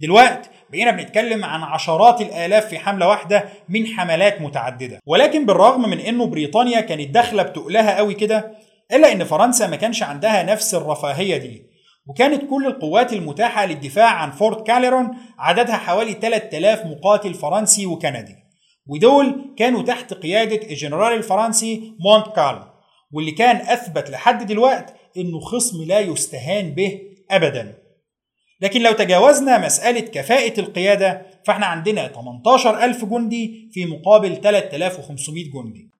دلوقتي 0.00 0.48
بقينا 0.70 0.90
بنتكلم 0.90 1.44
عن 1.44 1.62
عشرات 1.62 2.20
الآلاف 2.20 2.66
في 2.66 2.78
حملة 2.78 3.08
واحدة 3.08 3.44
من 3.68 3.86
حملات 3.86 4.40
متعددة. 4.40 5.00
ولكن 5.06 5.46
بالرغم 5.46 5.90
من 5.90 6.00
إنه 6.00 6.26
بريطانيا 6.26 6.80
كانت 6.80 7.10
داخلة 7.10 7.42
بتقلها 7.42 7.96
قوي 7.96 8.14
كده 8.14 8.52
إلا 8.92 9.12
إن 9.12 9.24
فرنسا 9.24 9.66
ما 9.66 9.76
كانش 9.76 10.02
عندها 10.02 10.42
نفس 10.42 10.74
الرفاهية 10.74 11.36
دي. 11.36 11.75
وكانت 12.06 12.50
كل 12.50 12.66
القوات 12.66 13.12
المتاحة 13.12 13.66
للدفاع 13.66 14.10
عن 14.10 14.30
فورت 14.30 14.66
كاليرون 14.66 15.10
عددها 15.38 15.76
حوالي 15.76 16.12
3000 16.12 16.86
مقاتل 16.86 17.34
فرنسي 17.34 17.86
وكندي. 17.86 18.36
ودول 18.86 19.54
كانوا 19.58 19.82
تحت 19.82 20.14
قيادة 20.14 20.70
الجنرال 20.70 21.12
الفرنسي 21.12 21.92
مونت 22.00 22.26
كارل 22.36 22.62
واللي 23.12 23.30
كان 23.30 23.56
أثبت 23.56 24.10
لحد 24.10 24.46
دلوقت 24.46 24.94
إنه 25.16 25.40
خصم 25.40 25.82
لا 25.82 26.00
يستهان 26.00 26.70
به 26.70 27.00
أبدا. 27.30 27.78
لكن 28.60 28.82
لو 28.82 28.92
تجاوزنا 28.92 29.66
مسألة 29.66 30.00
كفاءة 30.00 30.60
القيادة 30.60 31.26
فإحنا 31.46 31.66
عندنا 31.66 32.08
18000 32.08 33.04
جندي 33.04 33.70
في 33.72 33.86
مقابل 33.86 34.40
3500 34.40 35.44
جندي. 35.44 35.90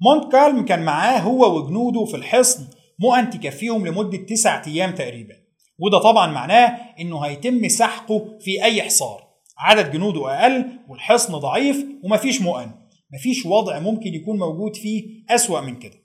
مونت 0.00 0.32
كالم 0.32 0.64
كان 0.64 0.84
معاه 0.84 1.18
هو 1.18 1.58
وجنوده 1.58 2.04
في 2.04 2.16
الحصن 2.16 2.66
مؤن 2.98 3.30
تكفيهم 3.30 3.86
لمدة 3.86 4.18
تسعة 4.18 4.62
أيام 4.66 4.90
تقريبا. 4.90 5.34
وده 5.78 5.98
طبعا 5.98 6.32
معناه 6.32 6.78
إنه 7.00 7.20
هيتم 7.20 7.68
سحقه 7.68 8.38
في 8.40 8.64
أي 8.64 8.82
حصار. 8.82 9.24
عدد 9.58 9.92
جنوده 9.92 10.42
أقل 10.42 10.64
والحصن 10.88 11.38
ضعيف 11.38 11.84
ومفيش 12.02 12.42
مؤن. 12.42 12.70
مفيش 13.14 13.46
وضع 13.46 13.78
ممكن 13.78 14.14
يكون 14.14 14.38
موجود 14.38 14.76
فيه 14.76 15.04
أسوأ 15.30 15.60
من 15.60 15.76
كده. 15.78 16.04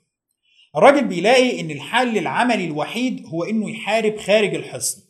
الراجل 0.76 1.04
بيلاقي 1.04 1.60
إن 1.60 1.70
الحل 1.70 2.18
العملي 2.18 2.64
الوحيد 2.64 3.26
هو 3.26 3.44
إنه 3.44 3.70
يحارب 3.70 4.16
خارج 4.16 4.54
الحصن 4.54 5.02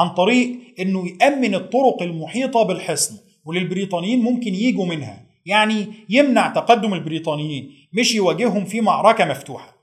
عن 0.00 0.14
طريق 0.14 0.58
إنه 0.80 1.08
يأمن 1.08 1.54
الطرق 1.54 2.02
المحيطة 2.02 2.62
بالحصن 2.62 3.18
واللي 3.44 3.62
البريطانيين 3.62 4.20
ممكن 4.20 4.54
يجوا 4.54 4.86
منها. 4.86 5.26
يعني 5.46 5.86
يمنع 6.08 6.48
تقدم 6.48 6.94
البريطانيين 6.94 7.70
مش 7.92 8.14
يواجههم 8.14 8.64
في 8.64 8.80
معركة 8.80 9.24
مفتوحة. 9.24 9.77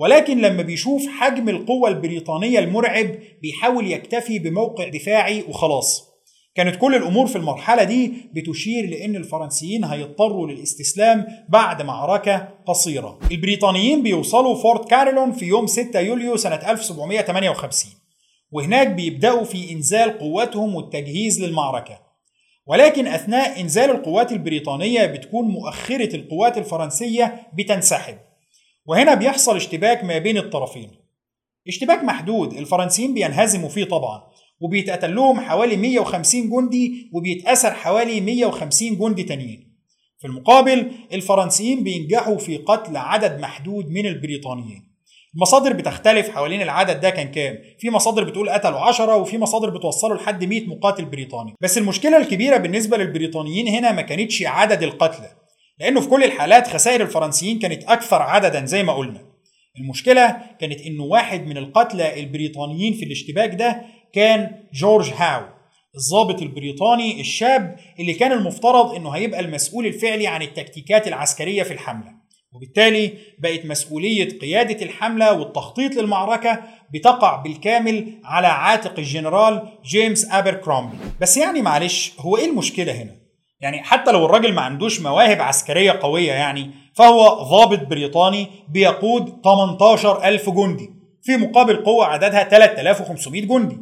ولكن 0.00 0.38
لما 0.38 0.62
بيشوف 0.62 1.06
حجم 1.06 1.48
القوة 1.48 1.88
البريطانية 1.88 2.58
المرعب 2.58 3.06
بيحاول 3.42 3.92
يكتفي 3.92 4.38
بموقع 4.38 4.88
دفاعي 4.88 5.44
وخلاص 5.48 6.10
كانت 6.54 6.76
كل 6.76 6.94
الأمور 6.94 7.26
في 7.26 7.36
المرحلة 7.36 7.84
دي 7.84 8.12
بتشير 8.34 8.90
لأن 8.90 9.16
الفرنسيين 9.16 9.84
هيضطروا 9.84 10.46
للاستسلام 10.46 11.26
بعد 11.48 11.82
معركة 11.82 12.48
قصيرة. 12.66 13.18
البريطانيين 13.30 14.02
بيوصلوا 14.02 14.54
فورت 14.62 14.90
كارلون 14.90 15.32
في 15.32 15.44
يوم 15.44 15.66
6 15.66 16.00
يوليو 16.00 16.36
سنة 16.36 16.70
1758 16.70 17.92
وهناك 18.50 18.86
بيبدأوا 18.88 19.44
في 19.44 19.72
إنزال 19.72 20.18
قواتهم 20.18 20.74
والتجهيز 20.74 21.42
للمعركة. 21.44 21.98
ولكن 22.66 23.06
أثناء 23.06 23.60
إنزال 23.60 23.90
القوات 23.90 24.32
البريطانية 24.32 25.06
بتكون 25.06 25.44
مؤخرة 25.48 26.16
القوات 26.16 26.58
الفرنسية 26.58 27.40
بتنسحب. 27.58 28.29
وهنا 28.90 29.14
بيحصل 29.14 29.56
اشتباك 29.56 30.04
ما 30.04 30.18
بين 30.18 30.38
الطرفين. 30.38 30.90
اشتباك 31.68 32.04
محدود 32.04 32.52
الفرنسيين 32.52 33.14
بينهزموا 33.14 33.68
فيه 33.68 33.84
طبعا 33.84 34.22
وبيتقتل 34.60 35.14
لهم 35.14 35.40
حوالي 35.40 35.76
150 35.76 36.50
جندي 36.50 37.10
وبيتأثر 37.14 37.70
حوالي 37.70 38.20
150 38.20 38.98
جندي 38.98 39.22
تانيين. 39.22 39.76
في 40.18 40.26
المقابل 40.26 40.90
الفرنسيين 41.12 41.84
بينجحوا 41.84 42.38
في 42.38 42.56
قتل 42.56 42.96
عدد 42.96 43.40
محدود 43.40 43.90
من 43.90 44.06
البريطانيين. 44.06 44.90
المصادر 45.34 45.72
بتختلف 45.72 46.28
حوالين 46.30 46.62
العدد 46.62 47.00
ده 47.00 47.10
كان 47.10 47.28
كام. 47.28 47.58
في 47.78 47.90
مصادر 47.90 48.24
بتقول 48.24 48.50
قتلوا 48.50 48.80
10 48.80 49.16
وفي 49.16 49.38
مصادر 49.38 49.70
بتوصلوا 49.70 50.16
لحد 50.16 50.44
100 50.44 50.66
مقاتل 50.66 51.04
بريطاني. 51.04 51.54
بس 51.60 51.78
المشكلة 51.78 52.16
الكبيرة 52.16 52.56
بالنسبة 52.56 52.96
للبريطانيين 52.96 53.68
هنا 53.68 53.92
ما 53.92 54.02
كانتش 54.02 54.42
عدد 54.42 54.82
القتلى. 54.82 55.39
لأنه 55.80 56.00
في 56.00 56.08
كل 56.08 56.24
الحالات 56.24 56.66
خسائر 56.68 57.00
الفرنسيين 57.02 57.58
كانت 57.58 57.84
أكثر 57.84 58.22
عددا 58.22 58.64
زي 58.64 58.82
ما 58.82 58.92
قلنا. 58.92 59.20
المشكلة 59.80 60.36
كانت 60.60 60.80
إنه 60.80 61.04
واحد 61.04 61.46
من 61.46 61.56
القتلى 61.56 62.20
البريطانيين 62.20 62.92
في 62.94 63.04
الاشتباك 63.04 63.54
ده 63.54 63.82
كان 64.12 64.50
جورج 64.74 65.10
هاو 65.16 65.42
الضابط 65.96 66.42
البريطاني 66.42 67.20
الشاب 67.20 67.76
اللي 68.00 68.14
كان 68.14 68.32
المفترض 68.32 68.94
إنه 68.94 69.10
هيبقى 69.10 69.40
المسؤول 69.40 69.86
الفعلي 69.86 70.26
عن 70.26 70.42
التكتيكات 70.42 71.08
العسكرية 71.08 71.62
في 71.62 71.72
الحملة. 71.72 72.20
وبالتالي 72.52 73.12
بقت 73.38 73.66
مسؤولية 73.66 74.38
قيادة 74.38 74.84
الحملة 74.84 75.32
والتخطيط 75.32 75.94
للمعركة 75.94 76.62
بتقع 76.94 77.36
بالكامل 77.36 78.14
على 78.24 78.46
عاتق 78.46 78.98
الجنرال 78.98 79.68
جيمس 79.84 80.30
أبركرومبي. 80.30 80.96
بس 81.20 81.36
يعني 81.36 81.62
معلش 81.62 82.12
هو 82.18 82.36
إيه 82.36 82.50
المشكلة 82.50 82.92
هنا؟ 82.92 83.16
يعني 83.60 83.82
حتى 83.82 84.12
لو 84.12 84.24
الراجل 84.26 84.52
ما 84.54 84.60
عندوش 84.62 85.00
مواهب 85.00 85.40
عسكرية 85.40 85.92
قوية 85.92 86.32
يعني 86.32 86.70
فهو 86.94 87.28
ضابط 87.28 87.86
بريطاني 87.86 88.46
بيقود 88.68 89.40
18 89.44 90.24
ألف 90.24 90.50
جندي 90.50 90.90
في 91.22 91.36
مقابل 91.36 91.76
قوة 91.76 92.06
عددها 92.06 92.44
3500 92.48 93.42
جندي. 93.42 93.78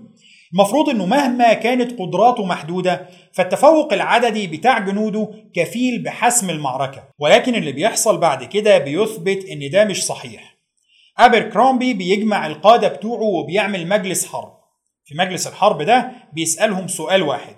المفروض 0.53 0.89
إنه 0.89 1.07
مهما 1.07 1.53
كانت 1.53 2.01
قدراته 2.01 2.45
محدودة 2.45 3.07
فالتفوق 3.33 3.93
العددي 3.93 4.47
بتاع 4.47 4.79
جنوده 4.79 5.29
كفيل 5.55 6.03
بحسم 6.03 6.51
المعركة. 6.51 7.03
ولكن 7.19 7.55
اللي 7.55 7.73
بيحصل 7.73 8.19
بعد 8.19 8.45
كده 8.45 8.79
بيثبت 8.79 9.45
إن 9.45 9.71
ده 9.71 9.85
مش 9.85 10.05
صحيح. 10.05 10.57
ابركرومبي 11.19 11.95
بيجمع 11.95 12.47
القادة 12.47 12.89
بتوعه 12.89 13.23
وبيعمل 13.23 13.89
مجلس 13.89 14.27
حرب. 14.27 14.53
في 15.05 15.15
مجلس 15.15 15.47
الحرب 15.47 15.83
ده 15.83 16.13
بيسألهم 16.33 16.89
سؤال 16.89 17.23
واحد. 17.23 17.55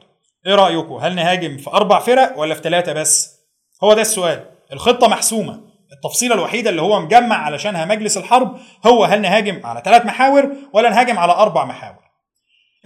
إيه 0.46 0.54
رايكم 0.54 0.94
هل 0.94 1.14
نهاجم 1.14 1.56
في 1.56 1.70
أربع 1.70 1.98
فرق 1.98 2.38
ولا 2.38 2.54
في 2.54 2.62
ثلاثة 2.62 2.92
بس؟ 2.92 3.40
هو 3.84 3.92
ده 3.94 4.00
السؤال. 4.00 4.44
الخطة 4.72 5.08
محسومة. 5.08 5.60
التفصيلة 5.92 6.34
الوحيدة 6.34 6.70
اللي 6.70 6.82
هو 6.82 7.00
مجمع 7.00 7.36
علشانها 7.36 7.84
مجلس 7.84 8.16
الحرب 8.16 8.56
هو 8.86 9.04
هل 9.04 9.20
نهاجم 9.22 9.66
على 9.66 9.82
ثلاث 9.84 10.06
محاور 10.06 10.50
ولا 10.72 10.90
نهاجم 10.90 11.18
على 11.18 11.32
أربع 11.32 11.64
محاور. 11.64 12.00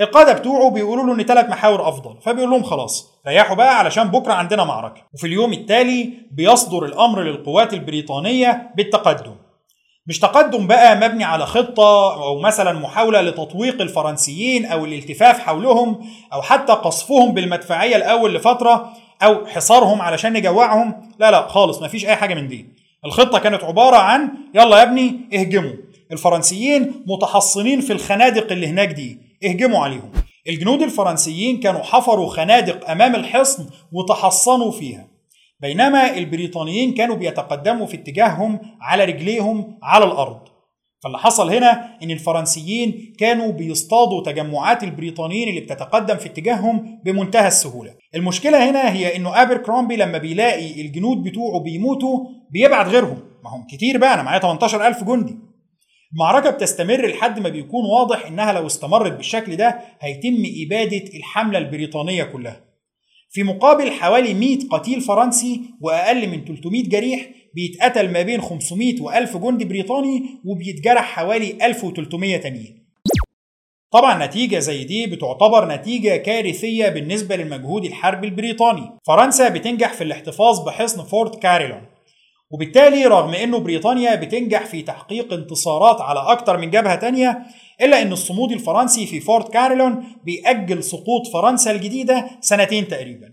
القادة 0.01 0.33
بتوعه 0.33 0.71
بيقولوا 0.71 1.05
له 1.07 1.15
إن 1.15 1.23
ثلاث 1.27 1.49
محاور 1.49 1.89
أفضل 1.89 2.21
فبيقول 2.23 2.51
لهم 2.51 2.63
خلاص 2.63 3.21
ريحوا 3.27 3.57
بقى 3.57 3.79
علشان 3.79 4.05
بكرة 4.09 4.33
عندنا 4.33 4.65
معركة. 4.65 5.03
وفي 5.15 5.27
اليوم 5.27 5.53
التالي 5.53 6.13
بيصدر 6.31 6.85
الأمر 6.85 7.23
للقوات 7.23 7.73
البريطانية 7.75 8.71
بالتقدم. 8.77 9.35
مش 10.07 10.19
تقدم 10.19 10.67
بقى 10.67 10.97
مبني 10.97 11.25
على 11.25 11.47
خطة 11.47 12.15
أو 12.25 12.41
مثلا 12.41 12.73
محاولة 12.73 13.21
لتطويق 13.21 13.81
الفرنسيين 13.81 14.67
أو 14.67 14.85
الالتفاف 14.85 15.39
حولهم 15.39 16.07
أو 16.33 16.43
حتى 16.43 16.73
قصفهم 16.73 17.33
بالمدفعية 17.35 17.97
الأول 17.97 18.35
لفترة 18.35 18.93
أو 19.23 19.47
حصارهم 19.47 20.03
علشان 20.03 20.33
نجوعهم 20.33 21.11
لا 21.19 21.31
لا 21.31 21.49
خالص 21.49 21.83
مفيش 21.83 22.07
أي 22.07 22.17
حاجة 22.17 22.35
من 22.35 22.49
دي. 22.49 22.67
الخطة 23.05 23.39
كانت 23.39 23.65
عبارة 23.65 23.97
عن 23.97 24.29
يلا 24.55 24.79
يا 24.79 24.83
ابني 24.83 25.21
اهجموا. 25.35 25.73
الفرنسيين 26.13 27.05
متحصنين 27.07 27.81
في 27.81 27.93
الخنادق 27.93 28.53
اللي 28.53 28.67
هناك 28.67 28.89
دي. 28.89 29.19
اهجموا 29.45 29.85
عليهم. 29.85 30.13
الجنود 30.49 30.83
الفرنسيين 30.83 31.61
كانوا 31.61 31.83
حفروا 31.83 32.31
خنادق 32.31 32.91
أمام 32.91 33.15
الحصن 33.15 33.67
وتحصنوا 33.93 34.71
فيها. 34.71 35.07
بينما 35.65 36.17
البريطانيين 36.17 36.95
كانوا 36.95 37.17
بيتقدموا 37.17 37.87
في 37.87 37.97
اتجاههم 37.97 38.61
على 38.81 39.05
رجليهم 39.05 39.79
على 39.83 40.05
الأرض. 40.05 40.41
فاللي 41.03 41.19
حصل 41.19 41.51
هنا 41.55 41.99
إن 42.03 42.11
الفرنسيين 42.11 43.15
كانوا 43.19 43.53
بيصطادوا 43.53 44.23
تجمعات 44.23 44.83
البريطانيين 44.85 45.49
اللي 45.49 45.61
بتتقدم 45.61 46.17
في 46.17 46.27
اتجاههم 46.27 47.01
بمنتهى 47.05 47.47
السهولة. 47.49 47.95
المشكلة 48.15 48.71
هنا 48.71 48.93
هي 48.93 49.17
إنه 49.17 49.43
ابر 49.43 49.57
كرومبي 49.57 49.97
لما 49.97 50.19
بيلاقي 50.19 50.81
الجنود 50.81 51.23
بتوعه 51.23 51.61
بيموتوا 51.61 52.19
بيبعت 52.51 52.87
غيرهم. 52.87 53.19
ما 53.45 53.51
هم 53.51 53.67
كتير 53.71 53.99
بقى 53.99 54.15
أنا 54.15 54.23
معايا 54.23 54.41
18000 54.41 55.05
جندي. 55.05 55.37
المعركة 56.13 56.51
بتستمر 56.51 57.07
لحد 57.07 57.39
ما 57.41 57.49
بيكون 57.49 57.85
واضح 57.85 58.27
إنها 58.27 58.53
لو 58.53 58.67
استمرت 58.67 59.13
بالشكل 59.13 59.57
ده 59.57 59.79
هيتم 60.01 60.43
إبادة 60.67 61.05
الحملة 61.17 61.59
البريطانية 61.59 62.25
كلها. 62.25 62.61
في 63.35 63.43
مقابل 63.43 63.91
حوالي 63.91 64.35
100 64.35 64.59
قتيل 64.71 65.01
فرنسي 65.01 65.61
وأقل 65.81 66.29
من 66.29 66.45
300 66.45 66.83
جريح 66.83 67.31
بيتقتل 67.55 68.13
ما 68.13 68.23
بين 68.23 68.41
500 68.41 68.97
و1000 68.97 69.37
جندي 69.37 69.65
بريطاني 69.65 70.23
وبيتجرح 70.45 71.05
حوالي 71.05 71.67
1300 71.67 72.37
تانيين. 72.37 72.85
طبعا 73.91 74.27
نتيجة 74.27 74.59
زي 74.59 74.85
دي 74.85 75.07
بتعتبر 75.07 75.69
نتيجة 75.69 76.17
كارثية 76.17 76.89
بالنسبة 76.89 77.37
للمجهود 77.37 77.85
الحربي 77.85 78.27
البريطاني. 78.27 78.91
فرنسا 79.07 79.49
بتنجح 79.49 79.93
في 79.93 80.05
الاحتفاظ 80.05 80.65
بحصن 80.67 81.03
فورت 81.03 81.43
كاريلون 81.43 81.83
وبالتالي 82.51 83.07
رغم 83.07 83.35
إنه 83.35 83.59
بريطانيا 83.59 84.15
بتنجح 84.15 84.67
في 84.67 84.83
تحقيق 84.83 85.33
انتصارات 85.33 86.01
على 86.01 86.21
أكتر 86.21 86.57
من 86.59 86.71
جبهة 86.71 86.95
تانية 86.95 87.39
إلا 87.83 88.03
إن 88.03 88.13
الصمود 88.13 88.53
الفرنسي 88.53 89.07
في 89.07 89.21
فورت 89.21 89.53
كارلون 89.53 90.05
بيأجل 90.25 90.85
سقوط 90.85 91.27
فرنسا 91.33 91.71
الجديدة 91.71 92.31
سنتين 92.41 92.89
تقريبا. 92.89 93.33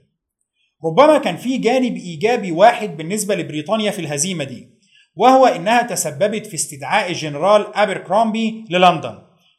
ربما 0.86 1.18
كان 1.18 1.38
في 1.38 1.58
جانب 1.58 1.96
إيجابي 1.98 2.52
واحد 2.52 2.98
بالنسبة 2.98 3.36
لبريطانيا 3.36 3.92
في 3.92 4.00
الهزيمة 4.00 4.44
دي 4.44 4.68
وهو 5.16 5.46
إنها 5.46 5.82
تسببت 5.82 6.48
في 6.48 6.54
استدعاء 6.56 7.10
الجنرال 7.12 7.76
أبركرومبي 7.76 8.66
للندن 8.70 9.18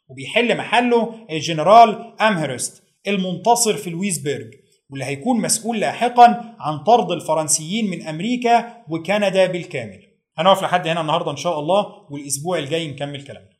وبيحل 0.09 0.57
محله 0.57 1.13
الجنرال 1.31 2.13
أمهرست 2.21 2.83
المنتصر 3.07 3.77
في 3.77 3.89
لويسبرج 3.89 4.51
واللي 4.93 5.05
هيكون 5.05 5.41
مسؤول 5.41 5.79
لاحقا 5.79 6.55
عن 6.59 6.79
طرد 6.79 7.11
الفرنسيين 7.11 7.89
من 7.89 8.07
أمريكا 8.07 8.83
وكندا 8.89 9.45
بالكامل. 9.45 9.99
هنقف 10.37 10.63
لحد 10.63 10.87
هنا 10.87 11.01
النهارده 11.01 11.31
إن 11.31 11.35
شاء 11.35 11.59
الله 11.59 11.85
والأسبوع 12.09 12.57
الجاي 12.59 12.87
نكمل 12.87 13.23
كلامنا. 13.23 13.52